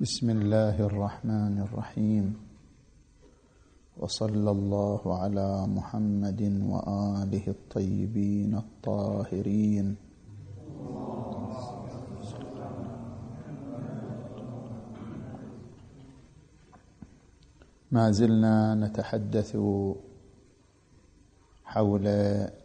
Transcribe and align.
بسم 0.00 0.30
الله 0.30 0.80
الرحمن 0.80 1.60
الرحيم. 1.60 2.26
وصلى 4.00 4.50
الله 4.50 5.02
على 5.04 5.66
محمد 5.68 6.42
وآله 6.72 7.44
الطيبين 7.48 8.54
الطاهرين. 8.54 9.96
ما 17.92 18.10
زلنا 18.10 18.74
نتحدث 18.74 19.56
حول 21.64 22.06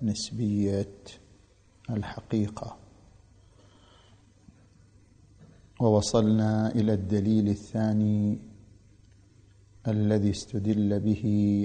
نسبية 0.02 0.96
الحقيقة. 1.90 2.85
ووصلنا 5.82 6.72
إلى 6.76 6.94
الدليل 6.94 7.50
الثاني 7.50 8.40
الذي 9.88 10.30
استدل 10.30 11.00
به 11.00 11.24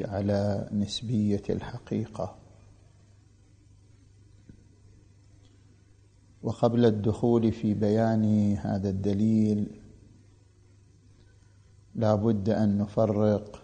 على 0.08 0.68
نسبية 0.72 1.42
الحقيقة. 1.50 2.36
وقبل 6.42 6.84
الدخول 6.86 7.52
في 7.52 7.74
بيان 7.74 8.54
هذا 8.56 8.90
الدليل 8.90 9.80
لا 11.94 12.14
بد 12.14 12.48
أن 12.48 12.78
نفرق 12.78 13.62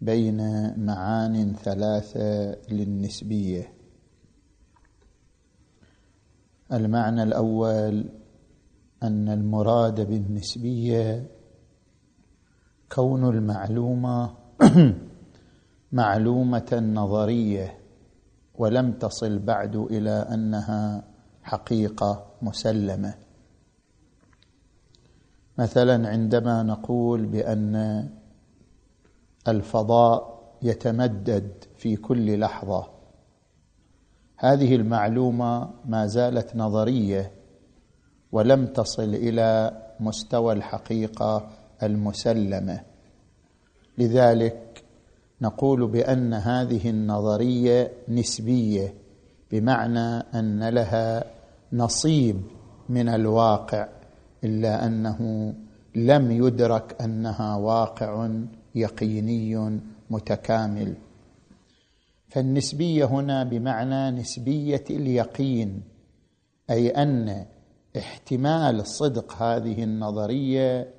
بين 0.00 0.38
معان 0.86 1.52
ثلاثة 1.52 2.56
للنسبية. 2.72 3.72
المعنى 6.72 7.22
الأول 7.22 8.08
أن 9.02 9.28
المراد 9.28 10.00
بالنسبية 10.00 11.26
كون 12.92 13.28
المعلومة 13.28 14.34
معلومة 15.92 16.92
نظرية 16.94 17.78
ولم 18.54 18.92
تصل 18.92 19.38
بعد 19.38 19.76
إلى 19.76 20.10
أنها 20.10 21.04
حقيقة 21.42 22.26
مسلمة. 22.42 23.14
مثلا 25.58 26.08
عندما 26.08 26.62
نقول 26.62 27.26
بأن 27.26 28.08
الفضاء 29.48 30.38
يتمدد 30.62 31.64
في 31.76 31.96
كل 31.96 32.40
لحظة 32.40 32.88
هذه 34.36 34.74
المعلومة 34.76 35.70
ما 35.84 36.06
زالت 36.06 36.56
نظرية. 36.56 37.37
ولم 38.32 38.66
تصل 38.66 39.14
إلى 39.14 39.72
مستوى 40.00 40.52
الحقيقة 40.52 41.50
المسلمة. 41.82 42.80
لذلك 43.98 44.84
نقول 45.42 45.86
بأن 45.86 46.34
هذه 46.34 46.90
النظرية 46.90 47.92
نسبية 48.08 48.94
بمعنى 49.52 50.24
أن 50.34 50.68
لها 50.68 51.24
نصيب 51.72 52.42
من 52.88 53.08
الواقع 53.08 53.88
إلا 54.44 54.86
أنه 54.86 55.54
لم 55.94 56.30
يدرك 56.30 57.02
أنها 57.02 57.56
واقع 57.56 58.30
يقيني 58.74 59.80
متكامل. 60.10 60.94
فالنسبية 62.28 63.04
هنا 63.04 63.44
بمعنى 63.44 64.10
نسبية 64.10 64.84
اليقين 64.90 65.82
أي 66.70 66.88
أن 66.88 67.46
احتمال 67.98 68.86
صدق 68.86 69.32
هذه 69.42 69.84
النظرية 69.84 70.94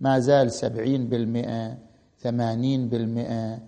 ما 0.00 0.18
زال 0.18 0.52
سبعين 0.52 1.08
بالمئة 1.08 1.78
ثمانين 2.18 2.88
بالمئة. 2.88 3.62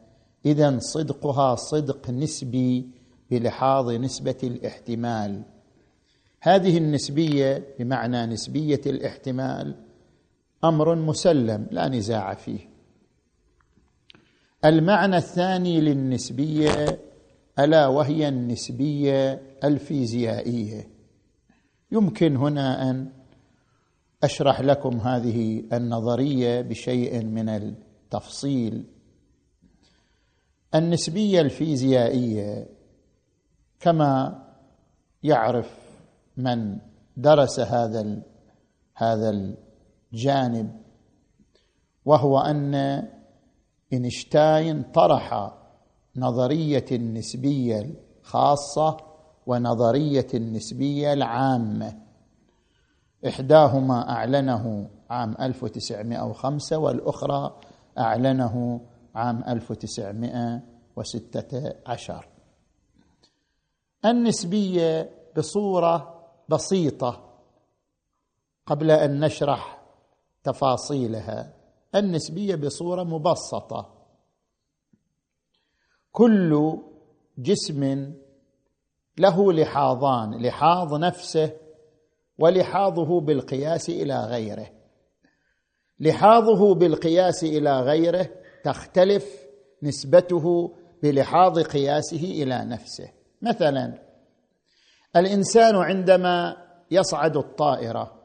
اذا 0.47 0.79
صدقها 0.79 1.55
صدق 1.55 2.11
نسبي 2.11 2.91
بلحاظ 3.31 3.91
نسبة 3.91 4.37
الاحتمال. 4.43 5.43
هذه 6.41 6.79
النسبية 6.79 7.75
بمعنى 7.79 8.27
نسبية 8.27 8.81
الاحتمال 8.87 9.75
أمر 10.65 10.95
مسلم 10.95 11.67
لا 11.71 11.89
نزاع 11.89 12.35
فيه. 12.35 12.73
المعنى 14.65 15.17
الثاني 15.17 15.81
للنسبية 15.81 16.99
ألا 17.59 17.87
وهي 17.87 18.29
النسبية 18.29 19.43
الفيزيائية. 19.65 20.89
يمكن 21.93 22.37
هنا 22.37 22.91
أن 22.91 23.13
أشرح 24.23 24.61
لكم 24.61 24.97
هذه 24.97 25.65
النظرية 25.73 26.61
بشيء 26.61 27.25
من 27.25 27.49
التفصيل. 27.49 28.85
النسبية 30.75 31.41
الفيزيائية 31.41 32.69
كما 33.81 34.43
يعرف 35.23 35.79
من 36.37 36.79
درس 37.17 37.61
هذا 37.61 38.23
هذا 38.95 39.31
الجانب 40.13 40.81
وهو 42.05 42.39
أن 42.39 42.75
إينشتاين 43.93 44.83
طرح 44.83 45.55
نظرية 46.17 46.85
النسبية 46.93 47.91
الخاصة 48.21 49.12
ونظرية 49.47 50.27
النسبية 50.35 51.13
العامة. 51.13 52.03
إحداهما 53.27 54.11
أعلنه 54.11 54.91
عام 55.11 55.35
1905 55.41 56.79
والأخرى 56.79 57.61
أعلنه 57.99 58.81
عام 59.15 59.45
1916 59.49 62.29
النسبية 64.05 65.11
بصورة 65.37 66.25
بسيطة 66.49 67.29
قبل 68.67 68.91
أن 68.91 69.21
نشرح 69.21 69.83
تفاصيلها. 70.45 71.55
النسبية 71.95 72.55
بصورة 72.55 73.03
مبسطة. 73.03 73.93
كل 76.13 76.79
جسم 77.39 78.13
له 79.19 79.53
لحاظان 79.53 80.43
لحاظ 80.43 80.95
نفسه 80.95 81.53
ولحاظه 82.39 83.21
بالقياس 83.21 83.89
إلى 83.89 84.25
غيره. 84.25 84.67
لحاظه 86.01 86.75
بالقياس 86.75 87.45
إلى 87.45 87.81
غيره 87.81 88.29
تختلف 88.65 89.27
نسبته 89.83 90.77
بلحاظ 91.03 91.59
قياسه 91.59 92.25
إلى 92.25 92.65
نفسه. 92.65 93.09
مثلا 93.43 93.99
الإنسان 95.17 95.77
عندما 95.77 96.57
يصعد 96.91 97.37
الطائرة 97.37 98.23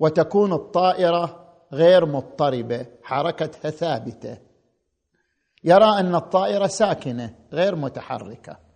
وتكون 0.00 0.52
الطائرة 0.52 1.54
غير 1.72 2.06
مضطربة 2.06 2.86
حركتها 3.02 3.70
ثابتة 3.70 4.38
يرى 5.64 6.00
أن 6.00 6.14
الطائرة 6.14 6.66
ساكنة 6.66 7.34
غير 7.52 7.76
متحركة. 7.76 8.67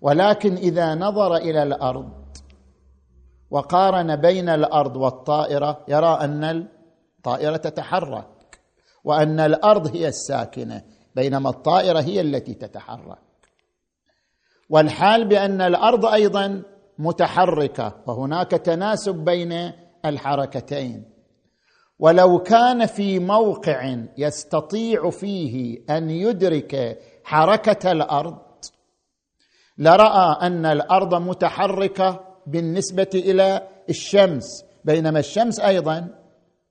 ولكن 0.00 0.54
إذا 0.56 0.94
نظر 0.94 1.36
إلى 1.36 1.62
الأرض 1.62 2.10
وقارن 3.50 4.16
بين 4.16 4.48
الأرض 4.48 4.96
والطائرة 4.96 5.84
يرى 5.88 6.18
أن 6.20 6.68
الطائرة 7.18 7.56
تتحرك 7.56 8.60
وأن 9.04 9.40
الأرض 9.40 9.96
هي 9.96 10.08
الساكنة 10.08 10.82
بينما 11.14 11.50
الطائرة 11.50 12.00
هي 12.00 12.20
التي 12.20 12.54
تتحرك. 12.54 13.18
والحال 14.70 15.24
بأن 15.24 15.60
الأرض 15.60 16.06
أيضا 16.06 16.62
متحركة 16.98 17.94
وهناك 18.06 18.50
تناسب 18.50 19.14
بين 19.14 19.72
الحركتين. 20.04 21.04
ولو 21.98 22.38
كان 22.38 22.86
في 22.86 23.18
موقع 23.18 23.96
يستطيع 24.18 25.10
فيه 25.10 25.78
أن 25.90 26.10
يدرك 26.10 26.98
حركة 27.24 27.92
الأرض 27.92 28.47
لرأى 29.78 30.46
أن 30.46 30.66
الأرض 30.66 31.14
متحركة 31.14 32.20
بالنسبة 32.46 33.10
إلى 33.14 33.68
الشمس 33.88 34.64
بينما 34.84 35.18
الشمس 35.18 35.60
أيضا 35.60 36.08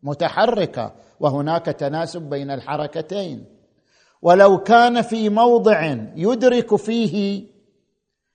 متحركة 0.03 0.93
وهناك 1.19 1.65
تناسب 1.65 2.21
بين 2.21 2.51
الحركتين. 2.51 3.45
ولو 4.21 4.57
كان 4.57 5.01
في 5.01 5.29
موضع 5.29 5.95
يدرك 6.15 6.75
فيه 6.75 7.43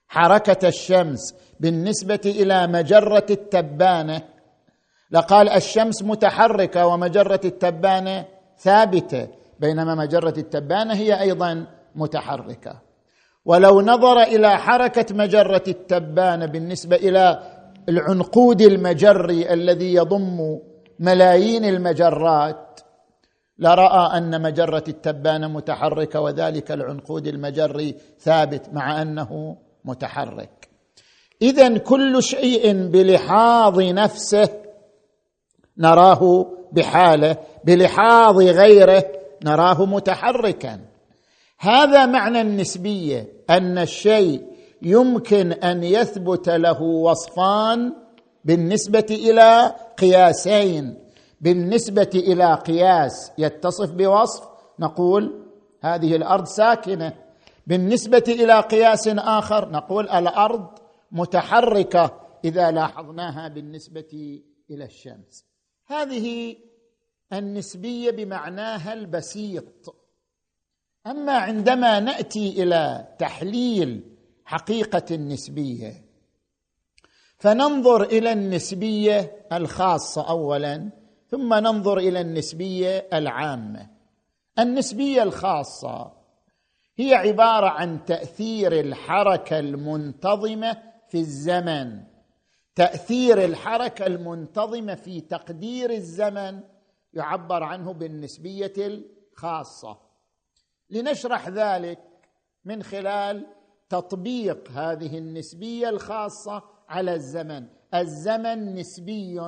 حركة 0.07 0.67
الشمس 0.67 1.35
بالنسبة 1.59 2.21
إلى 2.25 2.67
مجرة 2.67 3.25
التبانة 3.29 4.21
لقال 5.11 5.49
الشمس 5.49 6.03
متحركة 6.03 6.87
ومجرة 6.87 7.41
التبانة 7.45 8.25
ثابتة 8.57 9.27
بينما 9.59 9.95
مجرة 9.95 10.33
التبانة 10.37 10.93
هي 10.93 11.21
أيضا 11.21 11.65
متحركة. 11.95 12.92
ولو 13.45 13.81
نظر 13.81 14.21
إلى 14.21 14.57
حركة 14.57 15.15
مجرة 15.15 15.63
التبانه 15.67 16.45
بالنسبة 16.45 16.95
إلى 16.95 17.39
العنقود 17.89 18.61
المجري 18.61 19.53
الذي 19.53 19.93
يضم 19.93 20.59
ملايين 20.99 21.65
المجرات 21.65 22.79
لرأى 23.59 24.17
أن 24.17 24.41
مجرة 24.41 24.83
التبانه 24.87 25.47
متحركة 25.47 26.19
وذلك 26.19 26.71
العنقود 26.71 27.27
المجري 27.27 27.95
ثابت 28.19 28.69
مع 28.73 29.01
أنه 29.01 29.57
متحرك. 29.85 30.69
اذا 31.41 31.77
كل 31.77 32.23
شيء 32.23 32.87
بلحاظ 32.87 33.79
نفسه 33.79 34.49
نراه 35.77 36.45
بحاله 36.71 37.37
بلحاظ 37.63 38.37
غيره 38.37 39.05
نراه 39.45 39.85
متحركا. 39.85 40.79
هذا 41.59 42.05
معنى 42.05 42.41
النسبية. 42.41 43.32
أن 43.49 43.77
الشيء 43.77 44.53
يمكن 44.81 45.51
أن 45.51 45.83
يثبت 45.83 46.49
له 46.49 46.81
وصفان 46.81 47.93
بالنسبة 48.45 49.05
إلى 49.11 49.75
قياسين. 49.97 50.99
بالنسبة 51.41 52.09
إلى 52.15 52.53
قياس 52.53 53.31
يتصف 53.37 53.91
بوصف 53.91 54.47
نقول 54.79 55.45
هذه 55.81 56.15
الأرض 56.15 56.45
ساكنة. 56.45 57.13
بالنسبة 57.67 58.23
إلى 58.27 58.59
قياس 58.59 59.07
آخر 59.07 59.71
نقول 59.71 60.09
الأرض 60.09 60.67
متحركة 61.11 62.21
إذا 62.45 62.71
لاحظناها 62.71 63.47
بالنسبة 63.47 64.41
إلى 64.71 64.85
الشمس. 64.85 65.45
هذه 65.87 66.55
النسبية 67.33 68.11
بمعناها 68.11 68.93
البسيط. 68.93 69.95
أما 71.07 71.33
عندما 71.33 71.99
نأتي 71.99 72.63
إلى 72.63 73.07
تحليل 73.19 74.03
حقيقة 74.45 75.03
النسبية 75.11 76.05
فننظر 77.37 78.03
إلى 78.03 78.31
النسبية 78.31 79.45
الخاصة 79.53 80.29
اولا 80.29 80.89
ثم 81.27 81.53
ننظر 81.53 81.97
إلى 81.97 82.21
النسبية 82.21 83.07
العامة. 83.13 83.89
النسبية 84.59 85.23
الخاصة 85.23 86.11
هي 86.97 87.15
عبارة 87.15 87.67
عن 87.67 88.05
تأثير 88.05 88.79
الحركة 88.79 89.59
المنتظمة 89.59 90.77
في 91.09 91.17
الزمن. 91.17 92.03
تأثير 92.75 93.45
الحركة 93.45 94.05
المنتظمة 94.05 94.95
في 94.95 95.21
تقدير 95.21 95.89
الزمن 95.91 96.59
يعبر 97.13 97.63
عنه 97.63 97.93
بالنسبية 97.93 98.73
الخاصة. 98.77 100.02
لنشرح 100.89 101.49
ذلك 101.49 101.99
من 102.65 102.83
خلال 102.83 103.47
تطبيق 103.89 104.71
هذه 104.71 105.17
النسبية 105.17 105.89
الخاصة 105.89 106.63
على 106.89 107.13
الزمن. 107.13 107.67
الزمن 107.93 108.75
نسبي 108.75 109.39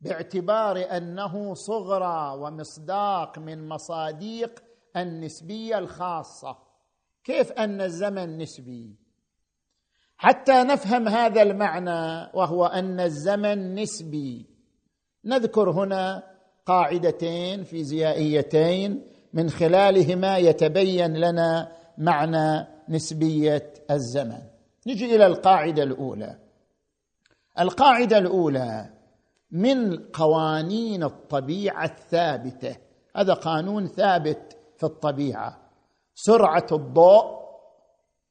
باعتبار 0.00 0.96
أنه 0.96 1.54
صغرى 1.54 2.38
ومصداق 2.38 3.38
من 3.38 3.68
مصاديق 3.68 4.62
النسبية 4.96 5.78
الخاصة. 5.78 6.58
كيف 7.24 7.52
أن 7.52 7.80
الزمن 7.80 8.38
نسبي؟ 8.38 8.96
حتى 10.16 10.62
نفهم 10.62 11.08
هذا 11.08 11.42
المعنى 11.42 12.30
وهو 12.34 12.66
أن 12.66 13.00
الزمن 13.00 13.74
نسبي. 13.74 14.46
نذكر 15.24 15.70
هنا 15.70 16.36
قاعدتين 16.66 17.64
فيزيائيتين 17.64 19.15
من 19.36 19.50
خلالهما 19.50 20.38
يتبين 20.38 21.16
لنا 21.16 21.72
معنى 21.98 22.66
نسبية 22.88 23.72
الزمن. 23.90 24.42
نجي 24.86 25.16
إلى 25.16 25.26
القاعدة 25.26 25.82
الأولى. 25.82 26.36
القاعدة 27.60 28.18
الأولى 28.18 28.90
من 29.50 29.98
قوانين 29.98 31.04
الطبيعة 31.04 31.84
الثابتة. 31.84 32.76
هذا 33.16 33.34
قانون 33.34 33.86
ثابت 33.86 34.56
في 34.76 34.84
الطبيعة. 34.84 35.58
سرعة 36.14 36.66
الضوء 36.72 37.24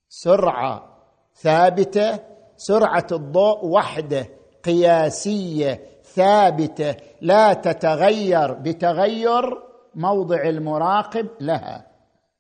سرعة 0.10 0.98
ثابتة. 1.36 2.20
سرعة 2.58 3.08
الضوء 3.12 3.66
وحدة 3.66 4.28
قياسية 4.64 5.86
ثابتة. 6.04 6.96
لا 7.22 7.54
تتغير 7.54 8.54
بتغير 8.54 9.65
موضع 9.96 10.42
المراقب 10.42 11.28
لها. 11.42 11.88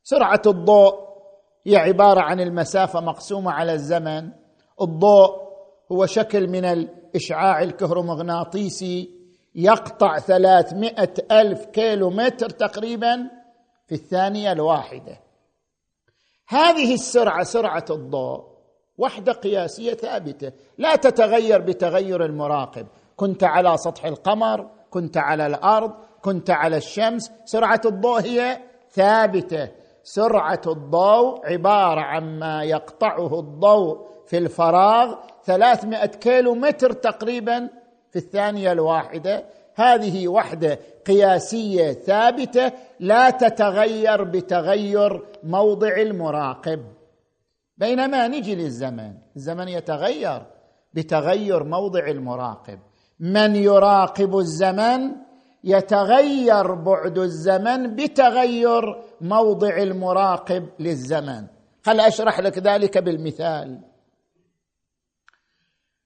سرعة 0.03 0.41
الضوء 0.47 0.93
هي 1.65 1.77
عبارة 1.77 2.21
عن 2.21 2.39
المسافة 2.39 3.01
مقسومة 3.01 3.51
على 3.51 3.73
الزمن. 3.73 4.31
الضوء 4.81 5.45
هو 5.91 6.05
شكل 6.05 6.47
من 6.47 6.65
الإشعاع 6.65 7.61
الكهرومغناطيسي 7.61 9.09
يقطع 9.55 10.19
ثلاثمائة 10.19 11.13
ألف 11.31 11.65
كيلو 11.65 12.09
متر 12.09 12.49
تقريبا 12.49 13.29
في 13.87 13.95
الثانية 13.95 14.51
الواحدة. 14.51 15.19
هذه 16.47 16.93
السرعة 16.93 17.43
سرعة 17.43 17.85
الضوء 17.89 18.55
وحدة 18.97 19.31
قياسية 19.31 19.93
ثابتة. 19.93 20.51
لا 20.77 20.95
تتغير 20.95 21.61
بتغير 21.61 22.25
المراقب. 22.25 22.87
كنت 23.15 23.43
على 23.43 23.77
سطح 23.77 24.05
القمر 24.05 24.69
كنت 24.89 25.17
على 25.17 25.45
الأرض 25.45 25.93
كنت 26.25 26.49
على 26.49 26.77
الشمس 26.77 27.31
سرعة 27.45 27.81
الضوء 27.85 28.21
هي 28.21 28.57
ثابتة. 28.91 29.69
سرعة 30.03 30.61
الضوء 30.67 31.45
عبارة 31.45 32.01
عن 32.01 32.39
ما 32.39 32.63
يقطعه 32.63 33.39
الضوء 33.39 34.07
في 34.27 34.37
الفراغ 34.37 35.15
ثلاثمائة 35.45 36.05
كيلو 36.05 36.55
متر 36.55 36.91
تقريبا 36.91 37.69
في 38.11 38.15
الثانية 38.15 38.71
الواحدة. 38.71 39.45
هذه 39.75 40.27
وحدة 40.27 40.79
قياسية 41.07 41.91
ثابتة 41.93 42.71
لا 42.99 43.29
تتغير 43.29 44.23
بتغير 44.23 45.23
موضع 45.43 45.95
المراقب. 45.97 46.85
بينما 47.77 48.27
نجي 48.27 48.55
للزمن 48.55 49.13
الزمن 49.35 49.67
يتغير 49.67 50.41
بتغير 50.93 51.63
موضع 51.63 52.07
المراقب. 52.07 52.79
من 53.19 53.55
يراقب 53.55 54.37
الزمن؟ 54.37 55.24
يتغير 55.65 56.73
بعد 56.73 57.17
الزمن 57.17 57.95
بتغير 57.95 59.03
موضع 59.21 59.77
المراقب 59.77 60.69
للزمن. 60.79 61.47
هل 61.85 61.99
أشرح 61.99 62.39
لك 62.39 62.57
ذلك 62.57 62.97
بالمثال؟ 62.97 63.81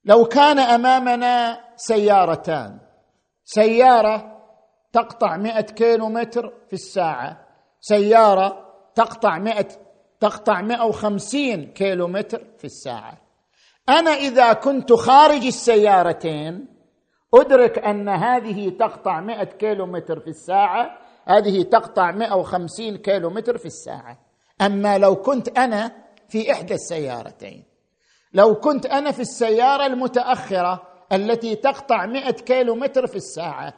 لو 0.06 0.26
كان 0.26 0.60
أمامنا 0.60 1.60
سيارتان 1.76 2.80
سيارة 3.46 4.40
تقطع 4.94 5.38
مئة 5.38 5.62
كيلو 5.62 6.10
متر 6.10 6.54
في 6.68 6.74
الساعة 6.74 7.48
سيارة 7.82 8.66
تقطع 8.96 9.38
مئة 9.40 9.68
تقطع 10.20 10.62
150 10.62 11.66
كيلو 11.66 12.08
متر 12.08 12.44
في 12.58 12.66
الساعة. 12.66 13.18
أنا 13.90 14.12
إذا 14.12 14.54
كنت 14.54 14.94
خارج 14.94 15.46
السيارتين 15.46 16.79
أدرك 17.34 17.80
أن 17.80 18.10
هذه 18.10 18.70
تقطع 18.70 19.20
100 19.22 19.44
كيلو 19.44 19.86
متر 19.86 20.20
في 20.20 20.28
الساعة 20.28 20.98
هذه 21.28 21.64
تقطع 21.64 22.12
150 22.12 22.98
كيلو 22.98 23.30
متر 23.30 23.58
في 23.58 23.66
الساعة. 23.66 24.20
أما 24.62 24.98
لو 24.98 25.16
كنت 25.16 25.58
أنا 25.58 25.92
في 26.30 26.52
إحدى 26.52 26.74
السيارتين 26.74 27.64
لو 28.34 28.56
كنت 28.56 28.86
أنا 28.86 29.12
في 29.12 29.20
السيارة 29.20 29.86
المتأخرة 29.86 30.88
التي 31.12 31.56
تقطع 31.56 32.06
100 32.06 32.32
كيلو 32.32 32.76
متر 32.76 33.08
في 33.08 33.16
الساعة 33.16 33.74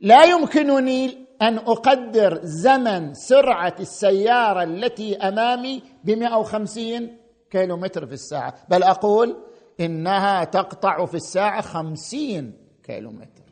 لا 0.00 0.24
يمكنني 0.24 1.26
أن 1.42 1.58
أقدر 1.58 2.40
زمن 2.42 3.14
سرعة 3.14 3.74
السيارة 3.80 4.62
التي 4.62 5.16
أمامي 5.16 5.82
ب 6.04 6.10
150 6.10 7.16
كيلو 7.50 7.76
متر 7.76 8.06
في 8.06 8.12
الساعة. 8.12 8.54
بل 8.68 8.82
أقول 8.82 9.36
إنها 9.80 10.44
تقطع 10.44 11.04
في 11.06 11.14
الساعة 11.14 11.60
خمسين 11.60 12.52
كيلومتر. 12.84 13.42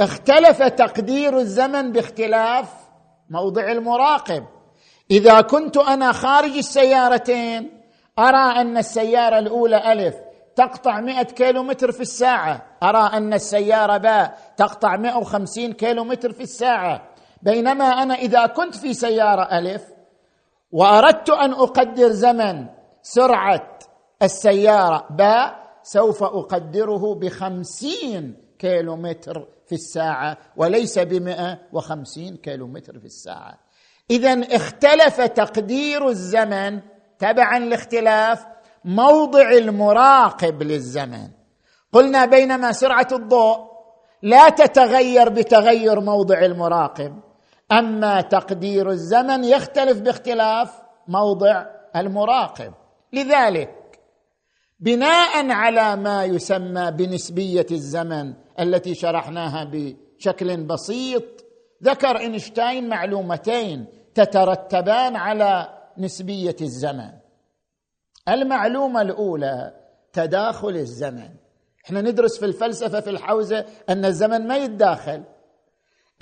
اختلف 0.00 0.62
تقدير 0.62 1.38
الزمن 1.38 1.92
باختلاف 1.92 2.68
موضع 3.30 3.72
المراقب. 3.72 4.44
إذا 5.10 5.40
كنت 5.40 5.76
أنا 5.76 6.12
خارج 6.12 6.56
السيارتين 6.56 7.82
أرى 8.18 8.60
أن 8.60 8.76
السيارة 8.76 9.38
الأولى 9.38 9.92
ألف 9.92 10.14
تقطع 10.56 11.00
100 11.00 11.22
كيلو 11.22 11.62
متر 11.62 11.92
في 11.92 12.00
الساعة. 12.00 12.66
أرى 12.82 13.16
أن 13.16 13.34
السيارة 13.34 13.96
باء 13.96 14.38
تقطع 14.56 14.96
150 14.96 15.72
كيلو 15.72 16.04
متر 16.04 16.32
في 16.32 16.42
الساعة. 16.42 17.02
بينما 17.42 17.84
أنا 17.84 18.14
إذا 18.14 18.46
كنت 18.46 18.74
في 18.74 18.94
سيارة 18.94 19.58
ألف 19.58 19.82
وأردت 20.72 21.30
أن 21.30 21.52
أقدر 21.52 22.08
زمن 22.08 22.66
سرعة 23.02 23.75
السيارة 24.22 25.06
باء 25.10 25.66
سوف 25.82 26.22
أقدره 26.22 27.14
بخمسين 27.14 28.36
كيلو 28.58 28.96
متر 28.96 29.48
في 29.66 29.74
الساعة 29.74 30.38
وليس 30.56 30.98
بمئة 30.98 31.58
وخمسين 31.72 32.36
كيلو 32.36 32.66
متر 32.66 32.98
في 32.98 33.04
الساعة. 33.04 33.58
إذا 34.10 34.56
اختلف 34.56 35.20
تقدير 35.20 36.08
الزمن 36.08 36.80
تبعا 37.18 37.58
لاختلاف 37.58 38.46
موضع 38.84 39.50
المراقب 39.50 40.62
للزمن. 40.62 41.28
قلنا 41.92 42.24
بينما 42.24 42.72
سرعة 42.72 43.08
الضوء 43.12 43.58
لا 44.22 44.48
تتغير 44.48 45.28
بتغير 45.28 46.00
موضع 46.00 46.38
المراقب 46.38 47.20
أما 47.72 48.20
تقدير 48.20 48.90
الزمن 48.90 49.44
يختلف 49.44 50.00
باختلاف 50.00 50.82
موضع 51.08 51.64
المراقب. 51.96 52.72
لذلك 53.12 53.75
بناء 54.80 55.50
على 55.50 55.96
ما 55.96 56.24
يسمى 56.24 56.90
بنسبية 56.90 57.66
الزمن 57.70 58.34
التي 58.60 58.94
شرحناها 58.94 59.70
بشكل 59.72 60.56
بسيط 60.56 61.24
ذكر 61.82 62.18
إينشتاين 62.18 62.88
معلومتين 62.88 63.86
تترتبان 64.14 65.16
على 65.16 65.68
نسبية 65.98 66.56
الزمن. 66.60 67.10
المعلومة 68.28 69.02
الأولى 69.02 69.72
تداخل 70.12 70.68
الزمن. 70.68 71.28
إحنا 71.86 72.00
ندرس 72.00 72.38
في 72.38 72.46
الفلسفة 72.46 73.00
في 73.00 73.10
الحوزة 73.10 73.64
أن 73.88 74.04
الزمن 74.04 74.46
ما 74.46 74.56
يتداخل. 74.56 75.22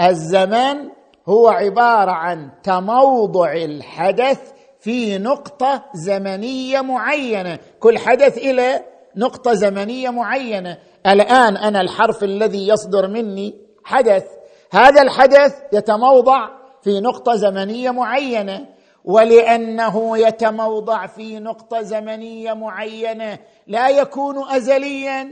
الزمن 0.00 0.90
هو 1.28 1.48
عبارة 1.48 2.10
عن 2.10 2.50
تموضع 2.62 3.52
الحدث 3.52 4.52
في 4.84 5.18
نقطة 5.18 5.84
زمنية 5.94 6.80
معينة. 6.80 7.58
كل 7.80 7.98
حدث 7.98 8.38
إلى 8.38 8.84
نقطة 9.16 9.54
زمنية 9.54 10.10
معينة. 10.10 10.78
الآن 11.06 11.56
أنا 11.56 11.80
الحرف 11.80 12.24
الذي 12.24 12.68
يصدر 12.68 13.08
مني 13.08 13.54
حدث. 13.84 14.24
هذا 14.72 15.02
الحدث 15.02 15.54
يتموضع 15.72 16.48
في 16.82 17.00
نقطة 17.00 17.34
زمنية 17.34 17.90
معينة. 17.90 18.66
ولأنه 19.04 20.18
يتموضع 20.18 21.06
في 21.06 21.38
نقطة 21.38 21.82
زمنية 21.82 22.52
معينة. 22.52 23.38
لا 23.66 23.88
يكون 23.88 24.48
ازليا 24.50 25.30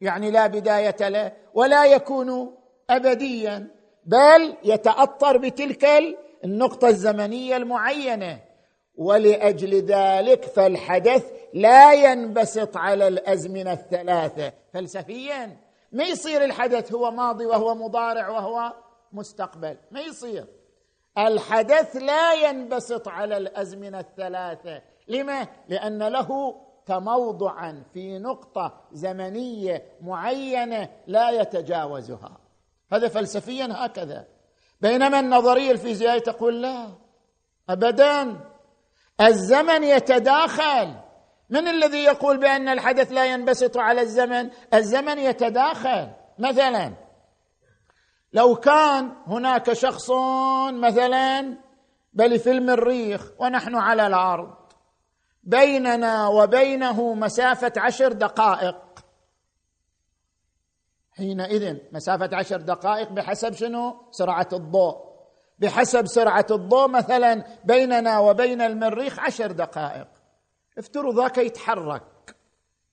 يعني 0.00 0.30
لا 0.30 0.46
بداية 0.46 1.08
له 1.08 1.32
ولا 1.54 1.84
يكون 1.84 2.54
ابديا 2.90 3.66
بل 4.06 4.54
يتأطر 4.64 5.36
بتلك 5.36 5.86
النقطة 6.44 6.88
الزمنية 6.88 7.56
المعينة. 7.56 8.47
ولأجل 8.98 9.74
ذلك 9.74 10.44
فالحدث 10.44 11.32
لا 11.54 11.92
ينبسط 11.92 12.76
على 12.76 13.08
الأزمنة 13.08 13.72
الثلاثة. 13.72 14.52
فلسفيا 14.72 15.56
ما 15.92 16.04
يصير 16.04 16.44
الحدث 16.44 16.92
هو 16.92 17.10
ماضي 17.10 17.46
وهو 17.46 17.74
مضارع 17.74 18.28
وهو 18.28 18.72
مستقبل. 19.12 19.76
ما 19.90 20.00
يصير. 20.00 20.46
الحدث 21.18 21.96
لا 21.96 22.32
ينبسط 22.32 23.08
على 23.08 23.36
الأزمنة 23.36 24.00
الثلاثة. 24.00 24.82
لما؟ 25.08 25.46
لأن 25.68 26.02
له 26.02 26.54
تموضعا 26.86 27.82
في 27.94 28.18
نقطة 28.18 28.80
زمنية 28.92 29.84
معينة 30.00 30.88
لا 31.06 31.30
يتجاوزها. 31.30 32.38
هذا 32.92 33.08
فلسفيا 33.08 33.68
هكذا. 33.70 34.26
بينما 34.80 35.20
النظرية 35.20 35.70
الفيزيائية 35.70 36.18
تقول 36.18 36.62
لا. 36.62 36.88
ابدا. 37.68 38.36
الزمن 39.20 39.84
يتداخل. 39.84 40.94
من 41.50 41.68
الذي 41.68 42.04
يقول 42.04 42.38
بأن 42.38 42.68
الحدث 42.68 43.12
لا 43.12 43.24
ينبسط 43.24 43.76
على 43.76 44.00
الزمن؟ 44.00 44.50
الزمن 44.74 45.18
يتداخل. 45.18 46.10
مثلا 46.38 46.94
لو 48.32 48.56
كان 48.56 49.12
هناك 49.26 49.72
شخص 49.72 50.10
مثلا 50.72 51.58
بل 52.12 52.38
في 52.38 52.50
المريخ 52.50 53.32
ونحن 53.38 53.76
على 53.76 54.06
الأرض 54.06 54.54
بيننا 55.42 56.28
وبينه 56.28 57.14
مسافة 57.14 57.72
عشر 57.76 58.12
دقائق. 58.12 58.76
حينئذ 61.12 61.76
مسافة 61.92 62.36
عشر 62.36 62.60
دقائق 62.60 63.12
بحسب 63.12 63.52
شنو؟ 63.52 64.08
سرعة 64.10 64.48
الضوء. 64.52 65.07
بحسب 65.58 66.06
سرعة 66.06 66.46
الضوء 66.50 66.88
مثلا 66.88 67.44
بيننا 67.64 68.18
وبين 68.18 68.60
المريخ 68.60 69.18
عشر 69.18 69.52
دقائق. 69.52 70.08
افترض 70.78 71.20
ذاك 71.20 71.38
يتحرك 71.38 72.36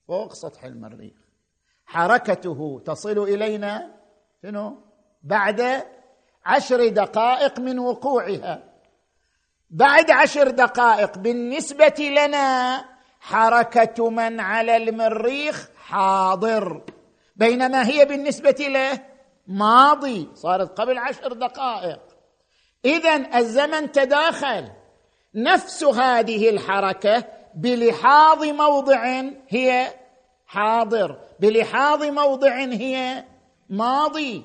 فوق 0.08 0.32
سطح 0.32 0.64
المريخ. 0.64 1.14
حركته 1.86 2.82
تصل 2.86 3.18
إلينا 3.18 3.94
شنو؟ 4.42 4.82
بعد 5.22 5.84
عشر 6.44 6.88
دقائق 6.88 7.58
من 7.58 7.78
وقوعها. 7.78 8.62
بعد 9.70 10.10
عشر 10.10 10.50
دقائق 10.50 11.18
بالنسبة 11.18 11.94
لنا 11.98 12.84
حركة 13.20 14.10
من 14.10 14.40
على 14.40 14.76
المريخ 14.76 15.68
حاضر. 15.76 16.82
بينما 17.36 17.86
هي 17.86 18.04
بالنسبة 18.04 18.56
له 18.60 19.02
ماضي 19.46 20.28
صارت 20.34 20.80
قبل 20.80 20.98
عشر 20.98 21.32
دقائق. 21.32 22.00
اذا 22.84 23.38
الزمن 23.38 23.92
تداخل. 23.92 24.68
نفس 25.34 25.84
هذه 25.84 26.50
الحركة 26.50 27.24
بلحاظ 27.54 28.44
موضع 28.44 29.22
هي 29.48 29.86
حاضر 30.46 31.18
بلحاظ 31.40 32.02
موضع 32.04 32.56
هي 32.56 33.24
ماضي. 33.70 34.44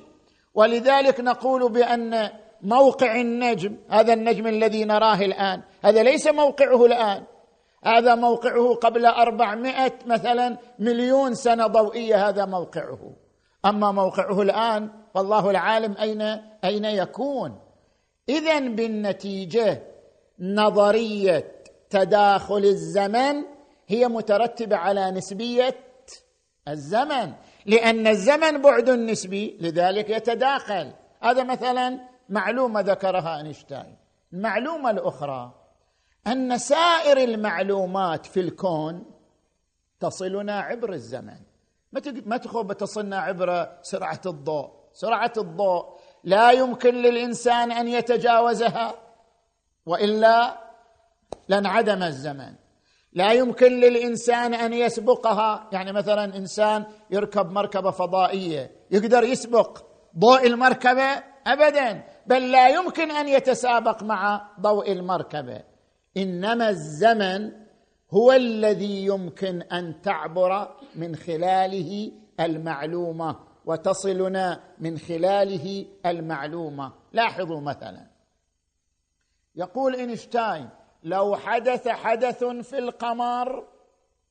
ولذلك 0.53 1.19
نقول 1.19 1.71
بأن 1.71 2.29
موقع 2.61 3.15
النجم 3.15 3.77
هذا 3.89 4.13
النجم 4.13 4.47
الذي 4.47 4.85
نراه 4.85 5.21
الآن 5.21 5.61
هذا 5.83 6.03
ليس 6.03 6.27
موقعه 6.27 6.85
الآن. 6.85 7.23
هذا 7.85 8.15
موقعه 8.15 8.73
قبل 8.73 9.05
أربعمائة 9.05 9.93
مثلا 10.05 10.57
مليون 10.79 11.33
سنة 11.33 11.67
ضوئية 11.67 12.29
هذا 12.29 12.45
موقعه. 12.45 13.13
أما 13.65 13.91
موقعه 13.91 14.41
الآن 14.41 14.89
فالله 15.13 15.49
العالم 15.49 15.97
أين 15.97 16.21
أين 16.63 16.85
يكون؟ 16.85 17.70
إذا 18.31 18.59
بالنتيجة 18.59 19.83
نظرية 20.39 21.63
تداخل 21.89 22.63
الزمن 22.65 23.43
هي 23.87 24.07
مترتبة 24.07 24.75
على 24.75 25.11
نسبية 25.11 25.75
الزمن 26.67 27.33
لأن 27.65 28.07
الزمن 28.07 28.61
بعد 28.61 28.89
نسبي 28.89 29.57
لذلك 29.61 30.09
يتداخل. 30.09 30.93
هذا 31.21 31.43
مثلا 31.43 31.99
معلومة 32.29 32.81
ذكرها 32.81 33.37
أينشتاين. 33.37 33.97
المعلومة 34.33 34.89
الأخرى 34.89 35.53
أن 36.27 36.57
سائر 36.57 37.17
المعلومات 37.17 38.25
في 38.25 38.39
الكون 38.39 39.05
تصلنا 39.99 40.59
عبر 40.59 40.93
الزمن. 40.93 41.39
ما 42.25 42.37
تخوب 42.37 42.73
تصلنا 42.73 43.17
عبر 43.19 43.77
سرعة 43.81 44.21
الضوء. 44.25 44.69
سرعة 44.93 45.33
الضوء 45.37 46.00
لا 46.23 46.51
يمكن 46.51 46.95
للإنسان 46.95 47.71
أن 47.71 47.87
يتجاوزها 47.87 48.95
وإلا 49.85 50.57
لانعدم 51.47 52.03
الزمن. 52.03 52.53
لا 53.13 53.31
يمكن 53.31 53.79
للإنسان 53.79 54.53
أن 54.53 54.73
يسبقها. 54.73 55.69
يعني 55.71 55.91
مثلا 55.91 56.37
إنسان 56.37 56.85
يركب 57.09 57.51
مركبة 57.51 57.91
فضائية 57.91 58.71
يقدر 58.91 59.23
يسبق 59.23 59.83
ضوء 60.17 60.47
المركبة 60.47 61.23
ابدا 61.47 62.03
بل 62.27 62.51
لا 62.51 62.69
يمكن 62.69 63.11
أن 63.11 63.27
يتسابق 63.27 64.03
مع 64.03 64.49
ضوء 64.59 64.91
المركبة. 64.91 65.61
إنما 66.17 66.69
الزمن 66.69 67.51
هو 68.13 68.31
الذي 68.31 69.05
يمكن 69.05 69.61
أن 69.61 70.01
تعبر 70.01 70.75
من 70.95 71.15
خلاله 71.15 72.11
المعلومة. 72.39 73.50
وتصلنا 73.65 74.63
من 74.79 74.97
خلاله 74.97 75.85
المعلومة. 76.05 76.93
لاحظوا 77.11 77.61
مثلا. 77.61 78.07
يقول 79.55 79.95
إينشتاين 79.95 80.69
لو 81.03 81.35
حدث 81.35 81.87
حدث 81.87 82.43
في 82.43 82.77
القمر 82.77 83.67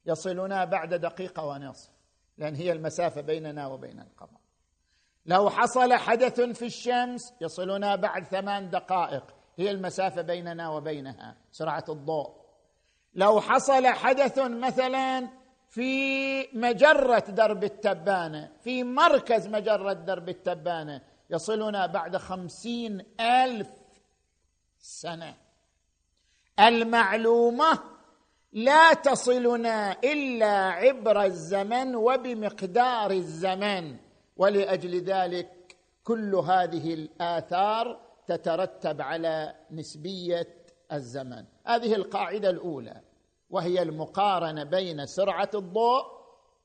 يصلنا 0.06 0.64
بعد 0.64 0.94
دقيقة 0.94 1.46
ونصف 1.46 1.90
لأن 2.38 2.54
هي 2.54 2.72
المسافة 2.72 3.20
بيننا 3.20 3.66
وبين 3.66 4.00
القمر. 4.00 4.40
لو 5.26 5.50
حصل 5.50 5.92
حدث 5.92 6.40
في 6.40 6.66
الشمس 6.66 7.34
يصلنا 7.40 7.96
بعد 7.96 8.24
ثمان 8.24 8.70
دقائق 8.70 9.24
هي 9.56 9.70
المسافة 9.70 10.22
بيننا 10.22 10.68
وبينها 10.68 11.36
سرعة 11.52 11.84
الضوء. 11.88 12.40
لو 13.14 13.40
حصل 13.40 13.86
حدث 13.86 14.38
مثلا 14.38 15.39
في 15.70 16.42
مجرة 16.52 17.24
درب 17.28 17.64
التبانة 17.64 18.52
في 18.64 18.84
مركز 18.84 19.48
مجرة 19.48 19.92
درب 19.92 20.28
التبانة 20.28 21.00
يصلنا 21.30 21.86
بعد 21.86 22.16
خمسين 22.16 23.04
ألف 23.20 23.68
سنة. 24.78 25.34
المعلومة 26.60 27.78
لا 28.52 28.94
تصلنا 28.94 29.96
إلا 30.04 30.68
عبر 30.70 31.22
الزمن 31.24 31.96
وبمقدار 31.96 33.10
الزمن 33.10 33.96
ولأجل 34.36 35.00
ذلك 35.04 35.76
كل 36.04 36.34
هذه 36.34 36.94
الآثار 36.94 38.00
تترتب 38.26 39.00
على 39.00 39.54
نسبية 39.70 40.48
الزمن. 40.92 41.44
هذه 41.66 41.94
القاعدة 41.94 42.50
الأولى. 42.50 43.00
وهي 43.50 43.82
المقارنة 43.82 44.64
بين 44.64 45.06
سرعة 45.06 45.50
الضوء 45.54 46.04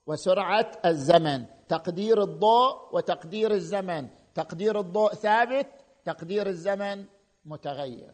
وسرعة 0.08 0.72
الزمن. 0.86 1.46
تقدير 1.70 2.24
الضوء 2.24 2.96
وتقدير 2.96 3.52
الزمن. 3.52 4.08
تقدير 4.36 4.80
الضوء 4.80 5.14
ثابت 5.14 5.68
تقدير 6.06 6.48
الزمن 6.48 7.06
متغير. 7.46 8.14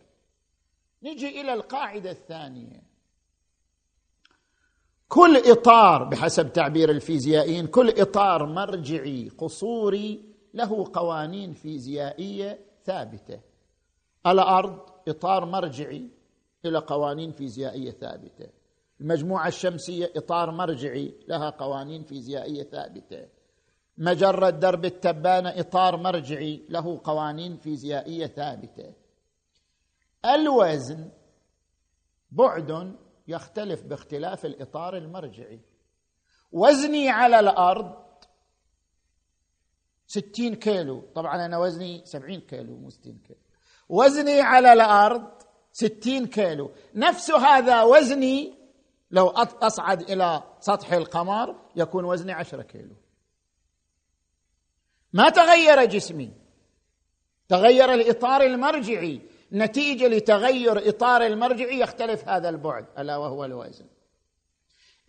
نجي 1.04 1.42
إلى 1.42 1.54
القاعدة 1.54 2.12
الثانية. 2.12 2.84
كل 5.08 5.38
إطار 5.52 6.04
بحسب 6.04 6.54
تعبير 6.54 6.92
الفيزيائيين 6.92 7.68
كل 7.68 7.90
إطار 7.90 8.46
مرجعي 8.46 9.30
قصوري 9.38 10.36
له 10.54 10.86
قوانين 10.94 11.54
فيزيائية 11.54 12.60
ثابتة. 12.86 13.40
الأرض 14.28 14.80
إطار 15.08 15.46
مرجعي 15.46 16.10
إلى 16.66 16.78
قوانين 16.78 17.32
فيزيائية 17.32 17.92
ثابتة. 17.92 18.61
المجموعة 19.02 19.48
الشمسية 19.48 20.12
إطار 20.16 20.52
مرجعي 20.52 21.14
لها 21.28 21.50
قوانين 21.50 22.04
فيزيائية 22.04 22.64
ثابتة. 22.64 23.28
مجره 23.98 24.50
درب 24.50 24.86
التبانة 24.86 25.50
إطار 25.50 25.98
مرجعي 25.98 26.66
له 26.70 27.02
قوانين 27.04 27.58
فيزيائية 27.58 28.28
ثابتة. 28.28 28.94
الوزن 30.26 31.10
بعد 32.32 32.96
يختلف 33.28 33.84
باختلاف 33.84 34.46
الإطار 34.46 34.98
المرجعي. 34.98 35.62
وزني 36.52 37.10
على 37.10 37.40
الأرض 37.40 37.94
ستين 40.08 40.56
كيلو. 40.56 41.02
طبعا 41.16 41.46
أنا 41.46 41.58
وزني 41.58 42.02
سبعين 42.06 42.40
كيلو 42.42 42.78
مو 42.78 42.90
ستين 42.90 43.22
كيلو. 43.28 43.40
وزني 43.90 44.42
على 44.42 44.74
الأرض 44.74 45.32
ستين 45.72 46.28
كيلو. 46.28 46.72
نفس 46.96 47.32
هذا 47.32 47.84
وزني 47.84 48.61
لو 49.12 49.28
أصعد 49.62 50.02
إلى 50.02 50.44
سطح 50.60 50.94
القمر 50.94 51.56
يكون 51.76 52.06
وزني 52.06 52.32
عشرة 52.32 52.62
كيلو. 52.62 52.96
ما 55.14 55.30
تغير 55.30 55.86
جسمي. 55.86 56.32
تغير 57.50 57.94
الإطار 57.94 58.42
المرجعي. 58.42 59.22
نتيجة 59.54 60.08
لتغير 60.08 60.90
إطار 60.90 61.26
المرجعي 61.26 61.80
يختلف 61.80 62.30
هذا 62.30 62.50
البعد 62.50 62.86
ألا 62.98 63.18
وهو 63.18 63.46
الوزن. 63.46 63.86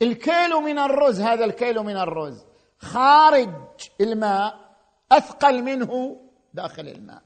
الكيلو 0.02 0.60
من 0.60 0.78
الرز 0.78 1.20
هذا 1.20 1.44
الكيلو 1.44 1.82
من 1.82 1.96
الرز 1.96 2.44
خارج 2.78 3.50
الماء 4.00 4.76
أثقل 5.12 5.62
منه 5.62 6.20
داخل 6.54 6.88
الماء. 6.88 7.22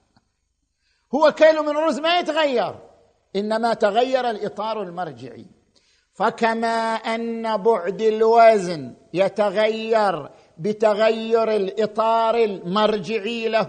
هو 1.14 1.32
كيلو 1.32 1.62
من 1.62 1.68
الرز 1.68 2.00
ما 2.00 2.18
يتغير 2.18 2.78
إنما 3.36 3.74
تغير 3.74 4.30
الإطار 4.30 4.82
المرجعي. 4.82 5.55
فكما 6.16 6.94
أن 6.94 7.56
بعد 7.56 8.02
الوزن 8.02 8.94
يتغير 9.14 10.30
بتغير 10.58 11.56
الإطار 11.56 12.34
المرجعي 12.34 13.48
له 13.48 13.68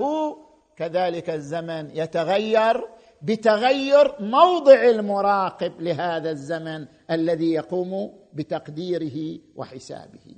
كذلك 0.76 1.30
الزمن 1.30 1.90
يتغير 1.94 2.88
بتغير 3.22 4.16
موضع 4.20 4.84
المراقب 4.84 5.82
لهذا 5.82 6.32
الزمن 6.32 6.88
الذي 7.12 7.54
يقوم 7.54 8.14
بتقديره 8.34 9.40
وحسابه. 9.56 10.36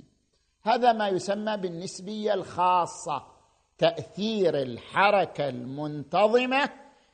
هذا 0.62 0.92
ما 0.92 1.08
يسمى 1.08 1.56
بالنسبية 1.56 2.34
الخاصة 2.34 3.22
تأثير 3.78 4.62
الحركة 4.62 5.48
المنتظمة 5.48 6.70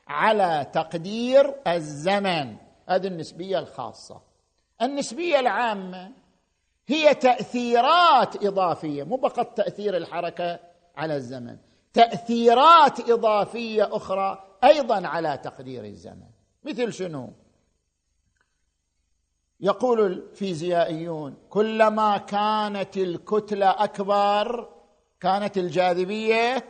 على 0.07 0.67
تقدير 0.73 1.55
الزمن. 1.67 2.55
هذه 2.89 3.07
النسبية 3.07 3.59
الخاصة. 3.59 4.26
النسبية 4.81 5.39
العامة 5.39 6.11
هي 6.87 7.13
تأثيرات 7.13 8.45
إضافية 8.45 9.03
مو 9.03 9.17
فقط 9.17 9.57
تأثير 9.57 9.97
الحركة 9.97 10.59
على 10.95 11.15
الزمن 11.15 11.57
تأثيرات 11.93 13.09
إضافية 13.09 13.95
أخرى 13.95 14.43
أيضا 14.63 15.07
على 15.07 15.37
تقدير 15.37 15.85
الزمن. 15.85 16.27
مثل 16.63 16.93
شنو؟ 16.93 17.33
يقول 19.59 20.01
الفيزيائيون 20.01 21.37
كلما 21.49 22.17
كانت 22.17 22.97
الكتلة 22.97 23.83
أكبر 23.83 24.69
كانت 25.19 25.57
الجاذبية 25.57 26.63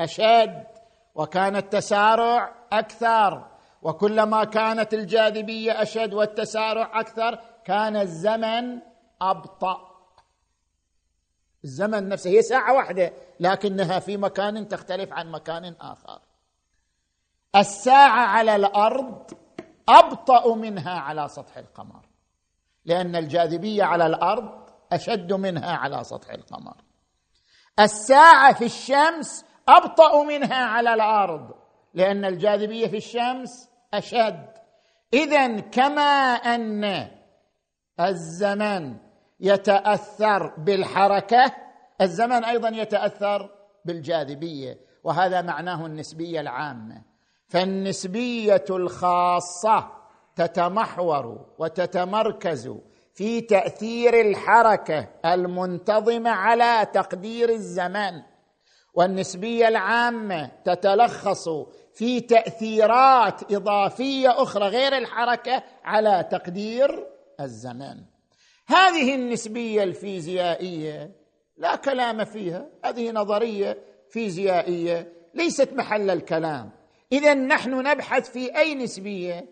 أشد 0.00 0.66
وكان 1.14 1.56
التسارع 1.56 2.54
أكثر. 2.72 3.46
وكلما 3.82 4.44
كانت 4.44 4.94
الجاذبية 4.94 5.82
أشد 5.82 6.14
والتسارع 6.14 7.00
أكثر 7.00 7.38
كان 7.64 7.96
الزمن 7.96 8.80
أبطأ. 9.20 9.88
الزمن 11.64 12.08
نفسه 12.08 12.30
هي 12.30 12.42
ساعة 12.42 12.74
واحدة 12.74 13.12
لكنها 13.40 13.98
في 13.98 14.16
مكان 14.16 14.68
تختلف 14.68 15.12
عن 15.12 15.30
مكان 15.30 15.74
آخر. 15.80 16.20
الساعة 17.56 18.26
على 18.26 18.56
الأرض 18.56 19.30
أبطأ 19.88 20.54
منها 20.54 20.98
على 20.98 21.28
سطح 21.28 21.56
القمر 21.56 22.06
لأن 22.84 23.16
الجاذبية 23.16 23.84
على 23.84 24.06
الأرض 24.06 24.68
أشد 24.92 25.32
منها 25.32 25.76
على 25.76 26.04
سطح 26.04 26.30
القمر. 26.30 26.74
الساعة 27.80 28.54
في 28.54 28.64
الشمس 28.64 29.44
أبطأ 29.68 30.22
منها 30.22 30.64
على 30.64 30.94
الأرض 30.94 31.54
لأن 31.94 32.24
الجاذبية 32.24 32.86
في 32.86 32.96
الشمس 32.96 33.67
أشد. 33.94 34.48
اذا 35.14 35.60
كما 35.60 36.34
أن 36.34 37.08
الزمن 38.00 38.96
يتأثر 39.40 40.54
بالحركة 40.58 41.52
الزمن 42.00 42.44
أيضا 42.44 42.68
يتأثر 42.68 43.50
بالجاذبية 43.84 44.78
وهذا 45.04 45.42
معناه 45.42 45.86
النسبية 45.86 46.40
العامة. 46.40 47.02
فالنسبية 47.48 48.64
الخاصة 48.70 49.92
تتمحور 50.36 51.46
وتتمركز 51.58 52.74
في 53.14 53.40
تأثير 53.40 54.20
الحركة 54.20 55.08
المنتظمة 55.24 56.30
على 56.30 56.86
تقدير 56.92 57.48
الزمان. 57.48 58.22
والنسبية 58.94 59.68
العامة 59.68 60.50
تتلخص 60.64 61.48
في 61.98 62.20
تأثيرات 62.20 63.52
إضافية 63.52 64.42
أخرى 64.42 64.68
غير 64.68 64.96
الحركة 64.98 65.62
على 65.84 66.28
تقدير 66.30 67.06
الزمان 67.40 68.04
هذه 68.66 69.14
النسبية 69.14 69.82
الفيزيائية 69.82 71.10
لا 71.56 71.76
كلام 71.76 72.24
فيها 72.24 72.68
هذه 72.84 73.10
نظرية 73.10 73.78
فيزيائية 74.10 75.12
ليست 75.34 75.72
محل 75.72 76.10
الكلام. 76.10 76.70
إذا 77.12 77.34
نحن 77.34 77.70
نبحث 77.70 78.30
في 78.30 78.58
أي 78.58 78.74
نسبية؟ 78.74 79.46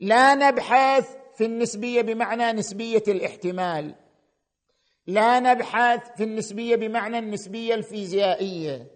لا 0.00 0.34
نبحث 0.34 1.16
في 1.36 1.44
النسبية 1.44 2.02
بمعنى 2.02 2.52
نسبية 2.52 3.02
الاحتمال. 3.08 3.94
لا 5.06 5.40
نبحث 5.40 6.16
في 6.16 6.24
النسبية 6.24 6.76
بمعنى 6.76 7.18
النسبية 7.18 7.74
الفيزيائية. 7.74 8.95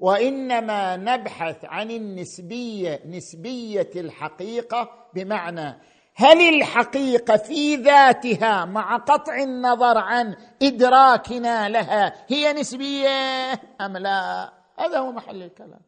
وإنما 0.00 0.96
نبحث 0.96 1.64
عن 1.64 1.90
النسبية 1.90 3.00
نسبية 3.06 3.90
الحقيقة 3.96 4.90
بمعنى 5.14 5.78
هل 6.14 6.54
الحقيقة 6.56 7.36
في 7.36 7.76
ذاتها 7.76 8.64
مع 8.64 8.96
قطع 8.96 9.42
النظر 9.42 9.98
عن 9.98 10.36
إدراكنا 10.62 11.68
لها 11.68 12.14
هي 12.28 12.52
نسبية 12.52 13.52
أم 13.80 13.96
لا؟ 13.96 14.52
هذا 14.78 14.98
هو 14.98 15.12
محل 15.12 15.42
الكلام. 15.42 15.80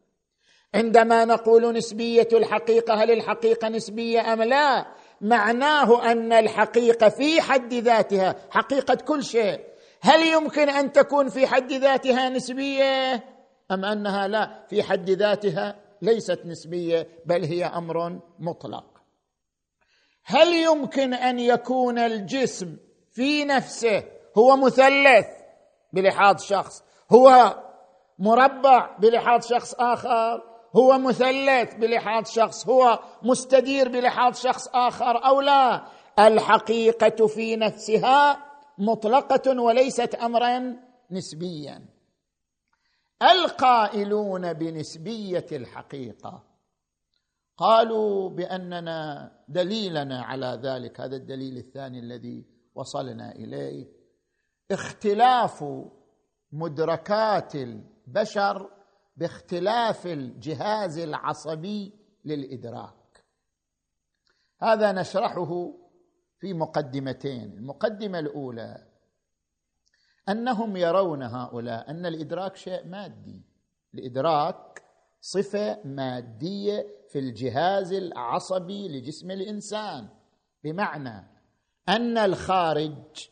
عندما 0.74 1.24
نقول 1.24 1.72
نسبية 1.72 2.28
الحقيقة 2.32 2.94
هل 2.94 3.10
الحقيقة 3.10 3.68
نسبية 3.68 4.32
أم 4.32 4.42
لا؟ 4.42 4.86
معناه 5.20 6.12
أن 6.12 6.32
الحقيقة 6.32 7.08
في 7.08 7.40
حد 7.40 7.74
ذاتها 7.74 8.36
حقيقة 8.50 8.94
كل 8.94 9.24
شيء. 9.24 9.60
هل 10.00 10.26
يمكن 10.26 10.68
أن 10.68 10.92
تكون 10.92 11.28
في 11.28 11.46
حد 11.46 11.72
ذاتها 11.72 12.28
نسبية؟ 12.28 13.24
أم 13.72 13.84
أنها 13.84 14.28
لا؟ 14.28 14.66
في 14.68 14.82
حد 14.82 15.10
ذاتها 15.10 15.76
ليست 16.02 16.40
نسبية 16.46 17.08
بل 17.26 17.44
هي 17.44 17.64
أمر 17.64 18.20
مطلق. 18.38 18.92
هل 20.24 20.54
يمكن 20.54 21.14
أن 21.14 21.38
يكون 21.38 21.98
الجسم 21.98 22.76
في 23.10 23.44
نفسه 23.44 24.04
هو 24.38 24.56
مثلث 24.56 25.26
بلحاظ 25.92 26.42
شخص 26.42 26.82
هو 27.12 27.56
مربع 28.18 28.96
بلحاظ 28.98 29.46
شخص 29.46 29.74
آخر 29.74 30.42
هو 30.76 30.98
مثلث 30.98 31.74
بلحاظ 31.74 32.26
شخص 32.30 32.68
هو 32.68 32.98
مستدير 33.22 33.88
بلحاظ 33.88 34.36
شخص 34.36 34.68
آخر 34.68 35.26
أو 35.26 35.40
لا؟ 35.40 35.84
الحقيقة 36.18 37.26
في 37.26 37.56
نفسها 37.56 38.44
مطلقة 38.78 39.60
وليست 39.60 40.14
امرا 40.14 40.76
نسبيا. 41.10 41.91
القائلون 43.22 44.52
بنسبية 44.52 45.46
الحقيقة. 45.52 46.44
قالوا 47.56 48.30
بأننا 48.30 49.30
دليلنا 49.48 50.22
على 50.22 50.60
ذلك 50.62 51.00
هذا 51.00 51.16
الدليل 51.16 51.56
الثاني 51.56 51.98
الذي 51.98 52.46
وصلنا 52.74 53.32
إليه. 53.32 53.86
اختلاف 54.70 55.64
مدركات 56.52 57.54
البشر 57.54 58.70
باختلاف 59.16 60.06
الجهاز 60.06 60.98
العصبي 60.98 61.92
للإدراك. 62.24 63.24
هذا 64.60 64.92
نشرحه 64.92 65.72
في 66.38 66.54
مقدمتين. 66.54 67.52
المقدمة 67.52 68.18
الأولى 68.18 68.91
أنهم 70.28 70.76
يرون 70.76 71.22
هؤلاء 71.22 71.90
أن 71.90 72.06
الإدراك 72.06 72.56
شيء 72.56 72.86
مادي. 72.86 73.42
الإدراك 73.94 74.82
صفة 75.20 75.78
مادية 75.84 76.86
في 77.08 77.18
الجهاز 77.18 77.92
العصبي 77.92 78.88
لجسم 78.88 79.30
الإنسان. 79.30 80.08
بمعنى 80.64 81.32
أن 81.88 82.18
الخارج 82.18 83.28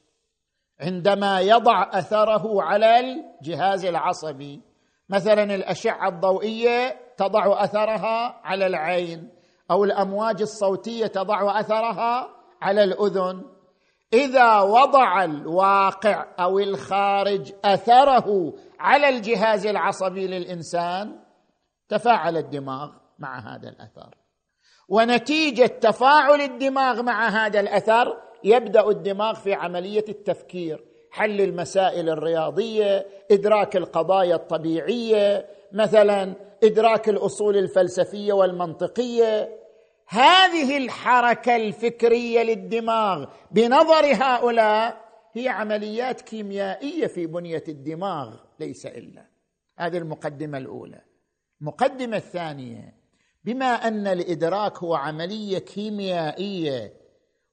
عندما 0.81 1.40
يضع 1.40 1.98
أثره 1.98 2.62
على 2.62 3.00
الجهاز 3.00 3.85
العصبي 3.85 4.62
مثلا 5.09 5.42
الأشعة 5.42 6.09
الضوئية 6.09 6.96
تضع 7.16 7.64
أثرها 7.64 8.40
على 8.44 8.66
العين 8.66 9.31
أو 9.70 9.85
الأمواج 9.85 10.42
الصوتية 10.42 11.07
تضع 11.07 11.61
أثرها 11.61 12.29
على 12.62 12.85
الأذن 12.85 13.42
إذا 14.12 14.61
وضع 14.61 15.25
الواقع 15.25 16.27
أو 16.40 16.59
الخارج 16.59 17.53
أثره 17.64 18.55
على 18.81 19.09
الجهاز 19.09 19.66
العصبي 19.66 20.27
للإنسان 20.27 21.18
تفاعل 21.88 22.37
الدماغ 22.37 22.90
مع 23.18 23.38
هذا 23.38 23.68
الأثر. 23.68 24.14
ونتيجة 24.88 25.66
تفاعل 25.66 26.40
الدماغ 26.40 27.03
مع 27.03 27.29
هذا 27.29 27.61
الأثر 27.61 28.16
يبدأ 28.44 28.88
الدماغ 28.88 29.35
في 29.35 29.55
عملية 29.55 30.05
التفكير 30.09 30.85
حل 31.11 31.40
المسائل 31.40 32.09
الرياضية 32.09 33.07
إدراك 33.31 33.77
القضايا 33.77 34.35
الطبيعية 34.35 35.46
مثلا 35.73 36.35
إدراك 36.64 37.09
الأصول 37.09 37.57
الفلسفية 37.57 38.33
والمنطقية. 38.33 39.60
هذه 40.12 40.77
الحركة 40.77 41.57
الفكرية 41.57 42.42
للدماغ 42.42 43.27
بنظر 43.51 44.14
هؤلاء 44.14 45.05
هي 45.33 45.49
عمليات 45.49 46.20
كيميائية 46.20 47.07
في 47.07 47.27
بنية 47.27 47.64
الدماغ 47.68 48.37
ليس 48.61 48.87
إلا. 48.87 49.27
هذه 49.79 49.99
المقدمة 49.99 50.59
الأولى. 50.59 51.01
المقدمة 51.61 52.16
الثانية 52.16 52.94
بما 53.44 53.66
أن 53.66 54.07
الإدراك 54.07 54.79
هو 54.79 54.94
عملية 54.94 55.59
كيميائية 55.59 56.92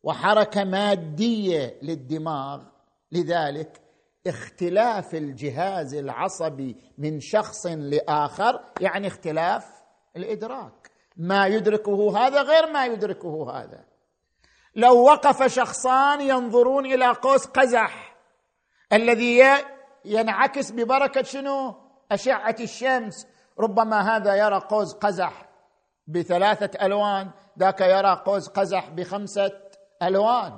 وحركة 0.04 0.64
مادية 0.64 1.80
للدماغ 1.82 2.64
لذلك 3.12 3.82
اختلاف 4.28 5.16
الجهاز 5.16 5.94
العصبي 5.94 6.76
من 6.98 7.20
شخص 7.20 7.66
لآخر 7.66 8.60
يعني 8.82 9.08
اختلاف 9.08 9.66
الإدراك. 10.16 10.87
ما 11.18 11.48
يدركه 11.48 12.18
هذا 12.18 12.42
غير 12.42 12.72
ما 12.72 12.86
يدركه 12.86 13.52
هذا. 13.52 13.86
لو 14.76 15.04
وقف 15.04 15.44
شخصان 15.44 16.22
ينظرون 16.22 16.86
إلى 16.86 17.08
قوس 17.08 17.48
قزح 17.48 18.16
الذي 18.94 19.44
ينعكس 20.06 20.72
ببركة 20.72 21.24
شنو؟ 21.24 21.76
أشعة 22.12 22.56
الشمس. 22.60 23.28
ربما 23.60 24.16
هذا 24.16 24.36
يرى 24.36 24.60
قوس 24.60 24.94
قزح 24.94 25.50
بثلاثة 26.08 26.86
ألوان 26.86 27.32
ذاك 27.60 27.82
يرى 27.82 28.22
قوس 28.26 28.50
قزح 28.50 28.90
بخمسة 28.90 29.52
ألوان. 30.04 30.58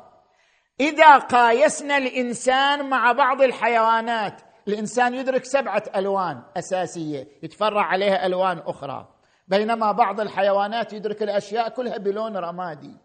إذا 0.80 1.18
قايسنا 1.18 1.98
الإنسان 1.98 2.90
مع 2.90 3.12
بعض 3.12 3.42
الحيوانات 3.42 4.42
الإنسان 4.68 5.14
يدرك 5.14 5.46
سبعة 5.46 5.84
ألوان 5.96 6.44
أساسية 6.58 7.28
يتفرع 7.44 7.82
عليها 7.82 8.26
ألوان 8.26 8.58
أخرى. 8.58 9.19
بينما 9.50 9.92
بعض 9.92 10.20
الحيوانات 10.20 10.94
يدرك 10.94 11.24
الأشياء 11.24 11.70
كلها 11.70 11.98
بلون 11.98 12.38
رمادي. 12.38 12.98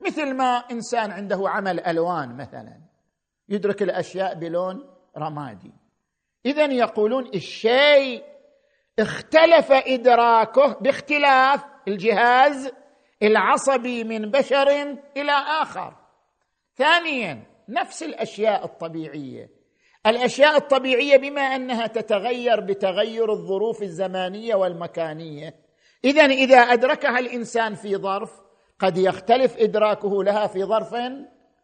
مثل 0.00 0.36
ما 0.36 0.56
إنسان 0.70 1.10
عنده 1.10 1.48
عمل 1.48 1.80
ألوان 1.80 2.36
مثلا 2.36 2.80
يدرك 3.48 3.82
الأشياء 3.82 4.34
بلون 4.34 4.90
رمادي. 5.18 5.72
اذا 6.46 6.64
يقولون 6.64 7.26
الشيء 7.34 8.24
اختلف 8.98 9.72
إدراكه 9.72 10.78
باختلاف 10.80 11.64
الجهاز 11.88 12.72
العصبي 13.22 14.04
من 14.04 14.30
بشر 14.30 14.68
إلى 15.16 15.32
آخر. 15.62 15.96
ثانيا 16.74 17.46
نفس 17.68 18.02
الأشياء 18.02 18.64
الطبيعية. 18.64 19.61
الأشياء 20.06 20.56
الطبيعية 20.56 21.16
بما 21.16 21.40
أنها 21.40 21.86
تتغير 21.86 22.60
بتغير 22.60 23.32
الظروف 23.32 23.82
الزمانية 23.82 24.54
والمكانية. 24.54 25.54
اذا 26.04 26.24
إذا 26.24 26.58
أدركها 26.58 27.18
الإنسان 27.18 27.74
في 27.74 27.96
ظرف 27.96 28.30
قد 28.78 28.98
يختلف 28.98 29.56
إدراكه 29.56 30.24
لها 30.24 30.46
في 30.46 30.64
ظرف 30.64 30.94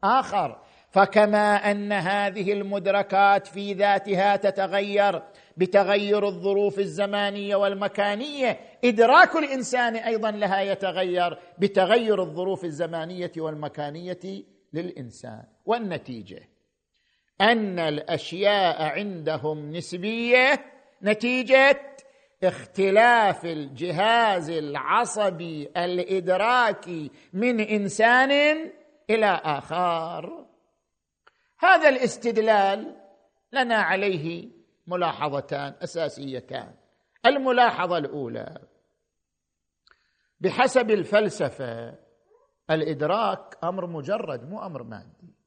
آخر. 0.05 0.61
فكما 0.90 1.70
أن 1.70 1.92
هذه 1.92 2.53
المدركات 2.53 3.46
في 3.46 3.72
ذاتها 3.72 4.37
تتغير 4.37 5.22
بتغير 5.57 6.27
الظروف 6.27 6.79
الزمانية 6.79 7.57
والمكانية 7.57 8.61
إدراك 8.85 9.37
الإنسان 9.37 9.96
أيضا 9.96 10.31
لها 10.31 10.61
يتغير 10.61 11.38
بتغير 11.59 12.22
الظروف 12.22 12.64
الزمانية 12.64 13.33
والمكانية 13.37 14.44
للإنسان. 14.72 15.44
والنتيجة؟ 15.66 16.47
أن 17.40 17.79
الأشياء 17.79 18.83
عندهم 18.83 19.70
نسبية 19.70 20.64
نتيجة 21.03 21.81
اختلاف 22.44 23.44
الجهاز 23.44 24.51
العصبي 24.51 25.70
الادراكي 25.77 27.11
من 27.33 27.61
إنسان 27.61 28.31
إلى 29.11 29.40
آخر. 29.44 30.46
هذا 31.59 31.88
الاستدلال 31.88 32.96
لنا 33.53 33.77
عليه 33.77 34.48
ملاحظتان 34.87 35.74
أساسيتان. 35.83 36.74
الملاحظة 37.27 37.98
الأولى 37.98 38.59
بحسب 40.40 40.90
الفلسفة 40.90 41.94
الإدراك 42.70 43.59
أمر 43.64 43.87
مجرد 43.87 44.51
مو 44.51 44.62
أمر 44.62 44.83
مادي. 44.83 45.38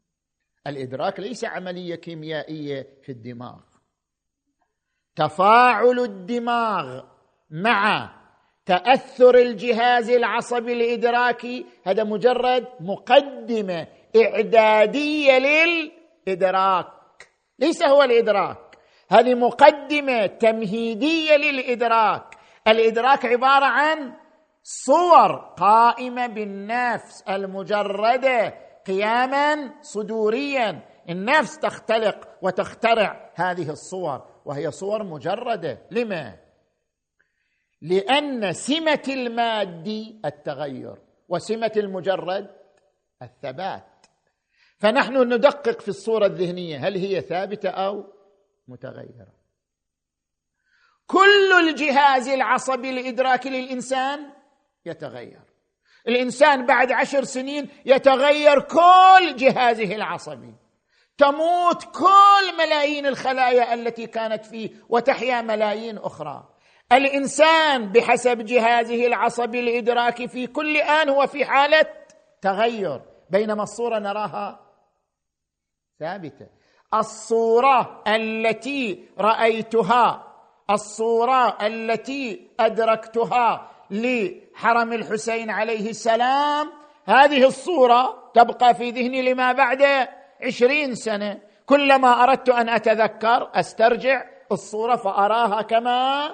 الإدراك 0.67 1.19
ليس 1.19 1.45
عملية 1.45 1.95
كيميائية 1.95 2.87
في 3.03 3.11
الدماغ. 3.11 3.59
تفاعل 5.15 5.99
الدماغ 5.99 7.03
مع 7.49 8.11
تأثر 8.65 9.35
الجهاز 9.35 10.09
العصبي 10.09 10.73
الإدراكي 10.73 11.65
هذا 11.83 12.03
مجرد 12.03 12.67
مقدمة 12.79 13.87
إعدادية 14.15 15.37
للإدراك. 15.37 16.87
ليس 17.59 17.83
هو 17.83 18.03
الإدراك 18.03 18.77
هذه 19.09 19.35
مقدمة 19.35 20.25
تمهيدية 20.25 21.35
للإدراك. 21.35 22.37
الإدراك 22.67 23.25
عبارة 23.25 23.65
عن 23.65 24.13
صور 24.63 25.35
قائمة 25.35 26.27
بالنفس 26.27 27.23
المجردة 27.29 28.70
قياما 28.87 29.73
صدوريا. 29.81 30.81
النفس 31.09 31.59
تختلق 31.59 32.37
وتخترع 32.41 33.31
هذه 33.35 33.69
الصور 33.69 34.27
وهي 34.45 34.71
صور 34.71 35.03
مجردة. 35.03 35.77
لما؟ 35.91 36.37
لأن 37.81 38.53
سمة 38.53 39.03
المادي 39.07 40.21
التغير 40.25 40.95
وسمة 41.29 41.71
المجرد 41.77 42.55
الثبات. 43.21 44.05
فنحن 44.77 45.33
ندقق 45.33 45.81
في 45.81 45.87
الصورة 45.87 46.25
الذهنية 46.25 46.87
هل 46.87 46.97
هي 46.97 47.21
ثابتة 47.21 47.69
أو 47.69 48.05
متغيرة؟ 48.67 49.41
كل 51.07 51.69
الجهاز 51.69 52.27
العصبي 52.27 52.89
الادراكي 52.89 53.49
للإنسان 53.49 54.33
يتغير. 54.85 55.50
الإنسان 56.07 56.65
بعد 56.65 56.91
عشر 56.91 57.23
سنين 57.23 57.69
يتغير 57.85 58.59
كل 58.59 59.35
جهازه 59.35 59.95
العصبي. 59.95 60.55
تموت 61.17 61.83
كل 61.83 62.57
ملايين 62.57 63.05
الخلايا 63.05 63.73
التي 63.73 64.07
كانت 64.07 64.45
فيه 64.45 64.69
وتحيا 64.89 65.41
ملايين 65.41 65.97
أخرى. 65.97 66.43
الإنسان 66.91 67.91
بحسب 67.91 68.45
جهازه 68.45 69.07
العصبي 69.07 69.59
الادراكي 69.59 70.27
في 70.27 70.47
كل 70.47 70.77
آن 70.77 71.09
هو 71.09 71.27
في 71.27 71.45
حالة 71.45 71.85
تغير. 72.41 73.01
بينما 73.29 73.63
الصورة 73.63 73.99
نراها 73.99 74.59
ثابتة. 75.99 76.47
الصورة 76.93 78.03
التي 78.07 79.09
رأيتها 79.17 80.27
الصورة 80.69 81.57
التي 81.61 82.47
أدركتها 82.59 83.71
لحرم 83.91 84.93
الحسين 84.93 85.49
عليه 85.49 85.89
السلام. 85.89 86.71
هذه 87.05 87.47
الصورة 87.47 88.31
تبقى 88.33 88.75
في 88.75 88.89
ذهني 88.89 89.21
لما 89.21 89.51
بعد 89.51 90.07
عشرين 90.41 90.95
سنة. 90.95 91.41
كلما 91.65 92.23
أردت 92.23 92.49
أن 92.49 92.69
أتذكر 92.69 93.49
أسترجع 93.53 94.23
الصورة 94.51 94.95
فأراها 94.95 95.61
كما 95.61 96.29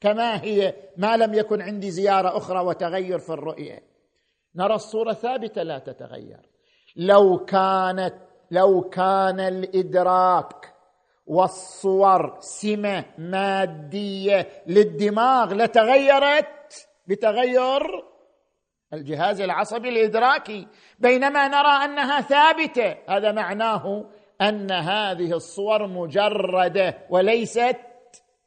كما 0.00 0.42
هي. 0.42 0.74
ما 0.96 1.16
لم 1.16 1.34
يكن 1.34 1.62
عندي 1.62 1.90
زيارة 1.90 2.36
أخرى 2.36 2.60
وتغير 2.60 3.18
في 3.18 3.30
الرؤية. 3.30 3.82
نرى 4.56 4.74
الصورة 4.74 5.12
ثابتة 5.12 5.62
لا 5.62 5.78
تتغير. 5.78 6.40
لو 6.96 7.44
كانت 7.44 8.14
لو 8.50 8.80
كان 8.80 9.40
الإدراك 9.40 10.74
والصور 11.28 12.36
سمة 12.40 13.04
مادية 13.18 14.48
للدماغ 14.66 15.54
لتغيرت 15.54 16.88
بتغير 17.06 18.04
الجهاز 18.92 19.40
العصبي 19.40 19.88
الإدراكي. 19.88 20.66
بينما 20.98 21.48
نرى 21.48 21.84
أنها 21.84 22.20
ثابتة 22.20 22.96
هذا 23.08 23.32
معناه 23.32 24.04
أن 24.40 24.70
هذه 24.70 25.32
الصور 25.32 25.86
مجردة 25.86 26.98
وليست 27.10 27.76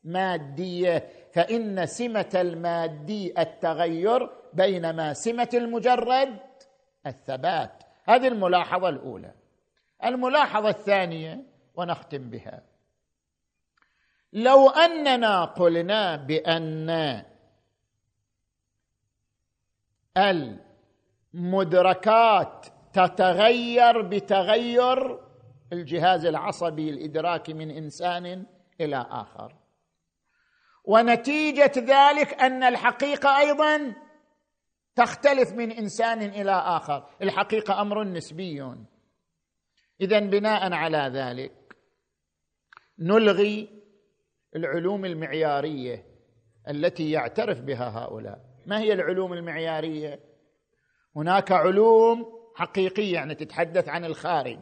مادية. 0.03 1.09
فإن 1.33 1.85
سمة 1.85 2.29
المادي 2.35 3.33
التغير 3.41 4.29
بينما 4.53 5.13
سمة 5.13 5.49
المجرد 5.53 6.39
الثبات. 7.07 7.83
هذه 8.05 8.27
الملاحظة 8.27 8.89
الأولى. 8.89 9.31
الملاحظة 10.05 10.69
الثانية 10.69 11.43
ونختم 11.75 12.29
بها. 12.29 12.70
لو 14.33 14.69
أننا 14.69 15.45
قلنا 15.45 16.15
بأن 16.15 17.23
المدركات 21.33 22.65
تتغير 22.93 24.01
بتغير 24.01 25.19
الجهاز 25.73 26.25
العصبي 26.25 26.89
الإدراكي 26.89 27.53
من 27.53 27.71
إنسان 27.71 28.45
إلى 28.81 29.07
آخر. 29.09 29.55
ونتيجة 30.85 31.71
ذلك 31.77 32.33
أن 32.33 32.63
الحقيقة 32.63 33.39
أيضا 33.39 33.95
تختلف 34.95 35.51
من 35.53 35.71
إنسان 35.71 36.21
إلى 36.21 36.51
آخر. 36.51 37.09
الحقيقة 37.21 37.81
أمر 37.81 38.03
نسبي. 38.03 38.75
اذا 40.01 40.19
بناء 40.19 40.73
على 40.73 41.11
ذلك 41.13 41.77
نلغي 42.99 43.80
العلوم 44.55 45.05
المعيارية 45.05 46.05
التي 46.69 47.11
يعترف 47.11 47.61
بها 47.61 47.89
هؤلاء. 47.89 48.41
ما 48.65 48.79
هي 48.79 48.93
العلوم 48.93 49.33
المعيارية؟ 49.33 50.19
هناك 51.15 51.51
علوم 51.51 52.25
حقيقية 52.55 53.13
يعني 53.13 53.35
تتحدث 53.35 53.89
عن 53.89 54.05
الخارج 54.05 54.59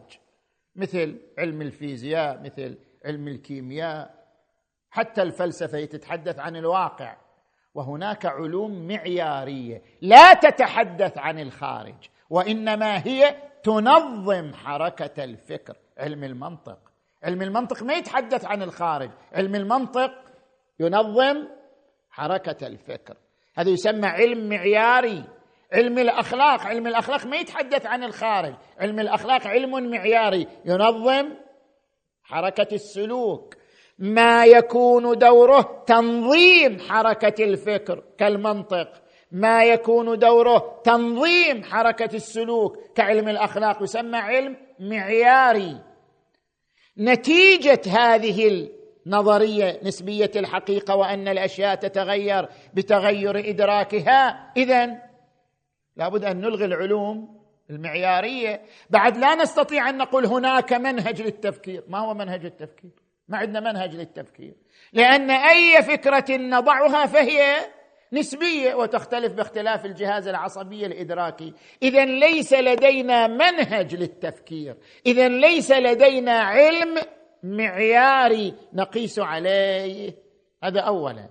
مثل 0.76 1.20
علم 1.38 1.62
الفيزياء 1.62 2.42
مثل 2.42 2.78
علم 3.06 3.28
الكيمياء 3.28 4.20
حتى 4.90 5.22
الفلسفة 5.22 5.86
تتحدث 5.86 6.40
عن 6.40 6.56
الواقع. 6.56 7.18
وهناك 7.74 8.26
علوم 8.26 8.88
معيارية 8.88 9.82
لا 10.02 10.34
تتحدث 10.34 11.18
عن 11.18 11.40
الخارج 11.40 12.10
وإنما 12.30 13.08
هي 13.08 13.36
تنظم 13.64 14.54
حركة 14.54 15.24
الفكر 15.24 15.78
علم 15.98 16.24
المنطق. 16.24 16.89
علم 17.24 17.42
المنطق 17.42 17.84
ما 17.84 17.94
يتحدث 17.94 18.46
عن 18.46 18.64
الخارج. 18.64 19.10
علم 19.34 19.56
المنطق 19.56 20.12
ينظم 20.80 21.48
حركة 22.10 22.68
الفكر. 22.68 23.18
هذا 23.58 23.70
يسمى 23.70 24.08
علم 24.08 24.50
معياري. 24.50 25.24
علم 25.74 25.98
الأخلاق. 25.98 26.62
علم 26.62 26.88
الأخلاق 26.88 27.26
ما 27.26 27.38
يتحدث 27.38 27.86
عن 27.86 28.04
الخارج. 28.04 28.54
علم 28.80 29.00
الأخلاق 29.00 29.48
علم 29.48 29.92
معياري. 29.92 30.48
ينظم 30.66 31.30
حركة 32.24 32.74
السلوك. 32.74 33.56
ما 34.00 34.46
يكون 34.46 35.18
دوره 35.18 35.84
تنظيم 35.88 36.80
حركة 36.80 37.44
الفكر 37.44 38.04
كالمنطق. 38.18 38.92
ما 39.32 39.64
يكون 39.64 40.18
دوره 40.18 40.82
تنظيم 40.84 41.64
حركة 41.64 42.16
السلوك. 42.16 42.78
كعلم 42.96 43.30
الأخلاق 43.30 43.84
يسمى 43.84 44.18
علم 44.18 44.58
معياري. 44.80 45.89
نتيجة 47.00 47.82
هذه 47.88 48.70
النظرية 49.06 49.80
نسبية 49.84 50.32
الحقيقة 50.36 50.96
وأن 50.96 51.28
الأشياء 51.28 51.76
تتغير 51.76 52.50
بتغير 52.74 53.50
إدراكها. 53.50 54.52
اذا 54.58 55.02
لابد 55.96 56.26
أن 56.26 56.42
نلغي 56.42 56.66
العلوم 56.66 57.40
المعيارية. 57.70 58.62
بعد 58.90 59.18
لا 59.18 59.36
نستطيع 59.36 59.90
أن 59.90 59.98
نقول 59.98 60.26
هناك 60.26 60.74
منهج 60.74 61.22
للتفكير. 61.22 61.84
ما 61.88 62.00
هو 62.00 62.14
منهج 62.14 62.46
التفكير؟ 62.46 62.92
ما 63.28 63.38
عندنا 63.38 63.72
منهج 63.72 63.96
للتفكير. 63.96 64.56
لأن 64.94 65.32
أي 65.32 65.82
فكرة 65.84 66.38
نضعها 66.38 67.06
فهي 67.06 67.56
نسبية 68.14 68.76
وتختلف 68.76 69.34
باختلاف 69.34 69.86
الجهاز 69.86 70.28
العصبي 70.28 70.86
الإدراكي. 70.86 71.54
اذا 71.84 72.06
ليس 72.06 72.54
لدينا 72.54 73.28
منهج 73.28 73.96
للتفكير. 73.96 74.76
اذا 75.06 75.28
ليس 75.28 75.72
لدينا 75.72 76.40
علم 76.40 76.98
معياري 77.44 78.54
نقيس 78.74 79.20
عليه. 79.20 80.16
هذا 80.64 80.80
اولا. 80.80 81.30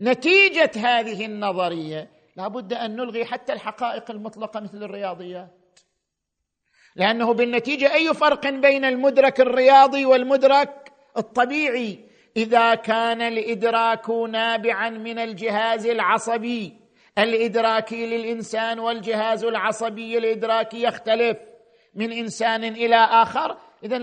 نتيجة 0.00 0.70
هذه 0.76 1.26
النظرية 1.26 2.10
لابد 2.36 2.72
أن 2.72 2.96
نلغي 2.96 3.24
حتى 3.24 3.52
الحقائق 3.52 4.10
المطلقة 4.10 4.60
مثل 4.60 4.82
الرياضيات. 4.82 5.80
لأنه 6.96 7.32
بالنتيجة 7.34 7.94
أي 7.94 8.14
فرق 8.14 8.48
بين 8.48 8.84
المدرك 8.84 9.40
الرياضي 9.40 10.04
والمدرك 10.04 10.92
الطبيعي؟ 11.16 12.05
إذا 12.36 12.74
كان 12.74 13.22
الإدراك 13.22 14.10
نابعا 14.10 14.90
من 14.90 15.18
الجهاز 15.18 15.86
العصبي. 15.86 16.74
الادراكي 17.18 18.06
للإنسان 18.06 18.78
والجهاز 18.78 19.44
العصبي 19.44 20.18
الادراكي 20.18 20.82
يختلف 20.82 21.38
من 21.94 22.12
إنسان 22.12 22.64
إلى 22.64 22.96
آخر. 22.96 23.56
اذا 23.84 23.98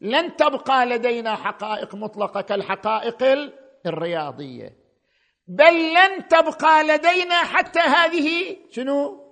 لن 0.00 0.36
تبقى 0.36 0.86
لدينا 0.86 1.34
حقائق 1.34 1.94
مطلقة 1.94 2.40
كالحقائق 2.40 3.50
الرياضية. 3.86 4.72
بل 5.48 5.94
لن 5.94 6.28
تبقى 6.28 6.84
لدينا 6.84 7.34
حتى 7.34 7.80
هذه 7.80 8.56
شنو؟ 8.70 9.24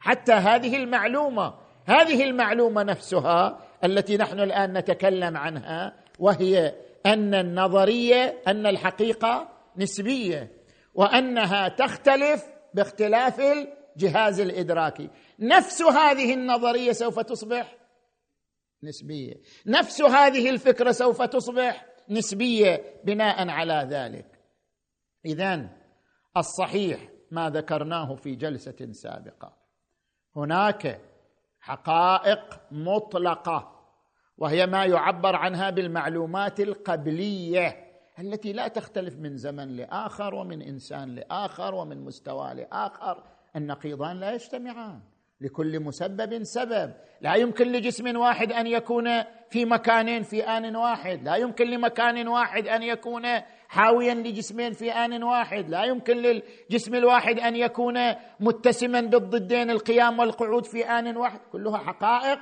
حتى 0.00 0.32
هذه 0.32 0.76
المعلومة. 0.76 1.54
هذه 1.86 2.24
المعلومة 2.24 2.82
نفسها 2.82 3.60
التي 3.84 4.16
نحن 4.16 4.40
الآن 4.40 4.72
نتكلم 4.72 5.36
عنها 5.36 5.94
وهي 6.18 6.74
أن 7.06 7.34
النظرية 7.34 8.42
أن 8.46 8.66
الحقيقة 8.66 9.48
نسبية 9.76 10.52
وأنها 10.94 11.68
تختلف 11.68 12.44
باختلاف 12.74 13.40
الجهاز 13.40 14.40
الإدراكي. 14.40 15.10
نفس 15.38 15.82
هذه 15.82 16.34
النظرية 16.34 16.92
سوف 16.92 17.20
تصبح 17.20 17.76
نسبية. 18.82 19.34
نفس 19.66 20.02
هذه 20.02 20.50
الفكرة 20.50 20.90
سوف 20.90 21.22
تصبح 21.22 21.86
نسبية 22.08 23.00
بناء 23.04 23.48
على 23.48 23.86
ذلك. 23.90 24.38
اذا 25.24 25.68
الصحيح 26.36 27.08
ما 27.30 27.50
ذكرناه 27.50 28.14
في 28.14 28.34
جلسة 28.34 28.88
سابقة. 28.92 29.56
هناك 30.36 31.00
حقائق 31.60 32.60
مطلقة 32.70 33.77
وهي 34.38 34.66
ما 34.66 34.84
يعبر 34.84 35.36
عنها 35.36 35.70
بالمعلومات 35.70 36.60
القبلية 36.60 37.76
التي 38.18 38.52
لا 38.52 38.68
تختلف 38.68 39.16
من 39.16 39.36
زمن 39.36 39.76
لآخر 39.76 40.34
ومن 40.34 40.62
إنسان 40.62 41.14
لآخر 41.14 41.74
ومن 41.74 42.04
مستوى 42.04 42.54
لآخر. 42.54 43.22
النقيضان 43.56 44.20
لا 44.20 44.32
يجتمعان. 44.32 45.00
لكل 45.40 45.80
مسبب 45.80 46.42
سبب. 46.42 46.92
لا 47.20 47.34
يمكن 47.34 47.72
لجسم 47.72 48.16
واحد 48.16 48.52
أن 48.52 48.66
يكون 48.66 49.22
في 49.50 49.64
مكانين 49.64 50.22
في 50.22 50.42
آن 50.42 50.76
واحد. 50.76 51.22
لا 51.22 51.36
يمكن 51.36 51.70
لمكان 51.70 52.28
واحد 52.28 52.68
أن 52.68 52.82
يكون 52.82 53.22
حاويا 53.68 54.14
لجسمين 54.14 54.72
في 54.72 54.92
آن 54.92 55.22
واحد. 55.22 55.68
لا 55.68 55.84
يمكن 55.84 56.16
للجسم 56.16 56.94
الواحد 56.94 57.38
أن 57.38 57.56
يكون 57.56 57.94
متسما 58.40 59.00
بالضدين 59.00 59.70
القيام 59.70 60.18
والقعود 60.18 60.64
في 60.64 60.84
آن 60.84 61.16
واحد. 61.16 61.40
كلها 61.52 61.78
حقائق. 61.78 62.38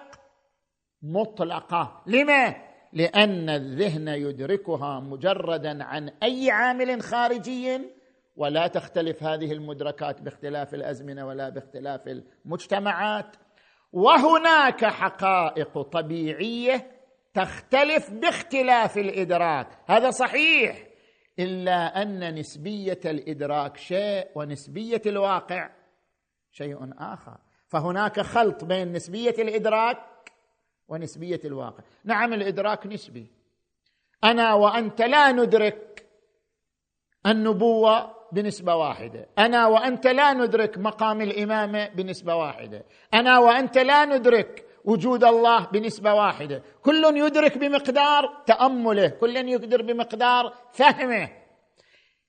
مطلقة. 1.02 2.02
لما؟ 2.06 2.56
لأن 2.92 3.50
الذهن 3.50 4.08
يدركها 4.08 5.00
مجردا 5.00 5.84
عن 5.84 6.08
أي 6.22 6.50
عامل 6.50 7.02
خارجي 7.02 7.80
ولا 8.36 8.66
تختلف 8.66 9.22
هذه 9.22 9.52
المدركات 9.52 10.22
باختلاف 10.22 10.74
الأزمنة 10.74 11.26
ولا 11.26 11.48
باختلاف 11.48 12.00
المجتمعات. 12.08 13.36
وهناك 13.92 14.84
حقائق 14.84 15.82
طبيعية 15.82 16.90
تختلف 17.34 18.10
باختلاف 18.10 18.98
الإدراك. 18.98 19.68
هذا 19.86 20.10
صحيح. 20.10 20.86
إلا 21.38 22.02
أن 22.02 22.34
نسبية 22.34 23.00
الإدراك 23.04 23.76
شيء 23.76 24.26
ونسبية 24.34 25.02
الواقع 25.06 25.70
شيء 26.50 26.78
آخر. 26.98 27.38
فهناك 27.68 28.20
خلط 28.20 28.64
بين 28.64 28.92
نسبية 28.92 29.34
الإدراك 29.38 30.15
ونسبية 30.88 31.40
الواقع. 31.44 31.84
نعم 32.04 32.32
الإدراك 32.32 32.86
نسبي. 32.86 33.26
أنا 34.24 34.54
وأنت 34.54 35.02
لا 35.02 35.32
ندرك 35.32 36.06
النبوة 37.26 38.16
بنسبة 38.32 38.74
واحدة. 38.74 39.28
أنا 39.38 39.66
وأنت 39.66 40.06
لا 40.06 40.32
ندرك 40.32 40.78
مقام 40.78 41.20
الامامه 41.20 41.88
بنسبة 41.88 42.34
واحدة. 42.34 42.84
أنا 43.14 43.38
وأنت 43.38 43.78
لا 43.78 44.04
ندرك 44.04 44.64
وجود 44.84 45.24
الله 45.24 45.66
بنسبة 45.66 46.14
واحدة. 46.14 46.62
كل 46.82 47.04
يدرك 47.16 47.58
بمقدار 47.58 48.42
تأمله. 48.46 49.08
كل 49.08 49.36
يقدر 49.36 49.82
بمقدار 49.82 50.54
فهمه. 50.72 51.28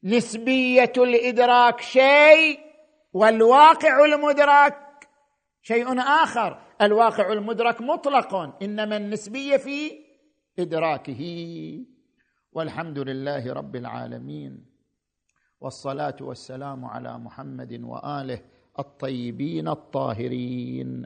نسبية 0.04 0.94
الإدراك 0.98 1.82
شيء 1.82 2.60
والواقع 3.14 4.06
المدرك 4.06 5.10
شيء 5.62 6.00
آخر. 6.00 6.67
الواقع 6.82 7.34
المدرك 7.34 7.82
مطلق 7.82 8.36
إنما 8.64 8.98
النسبية 8.98 9.58
في 9.58 9.92
إدراكه. 10.60 11.24
والحمد 12.54 13.00
لله 13.00 13.54
رب 13.54 13.76
العالمين 13.76 14.66
والصلاة 15.62 16.16
والسلام 16.22 16.86
على 16.86 17.18
محمد 17.18 17.82
وآله 17.84 18.42
الطيبين 18.80 19.68
الطاهرين. 19.68 21.06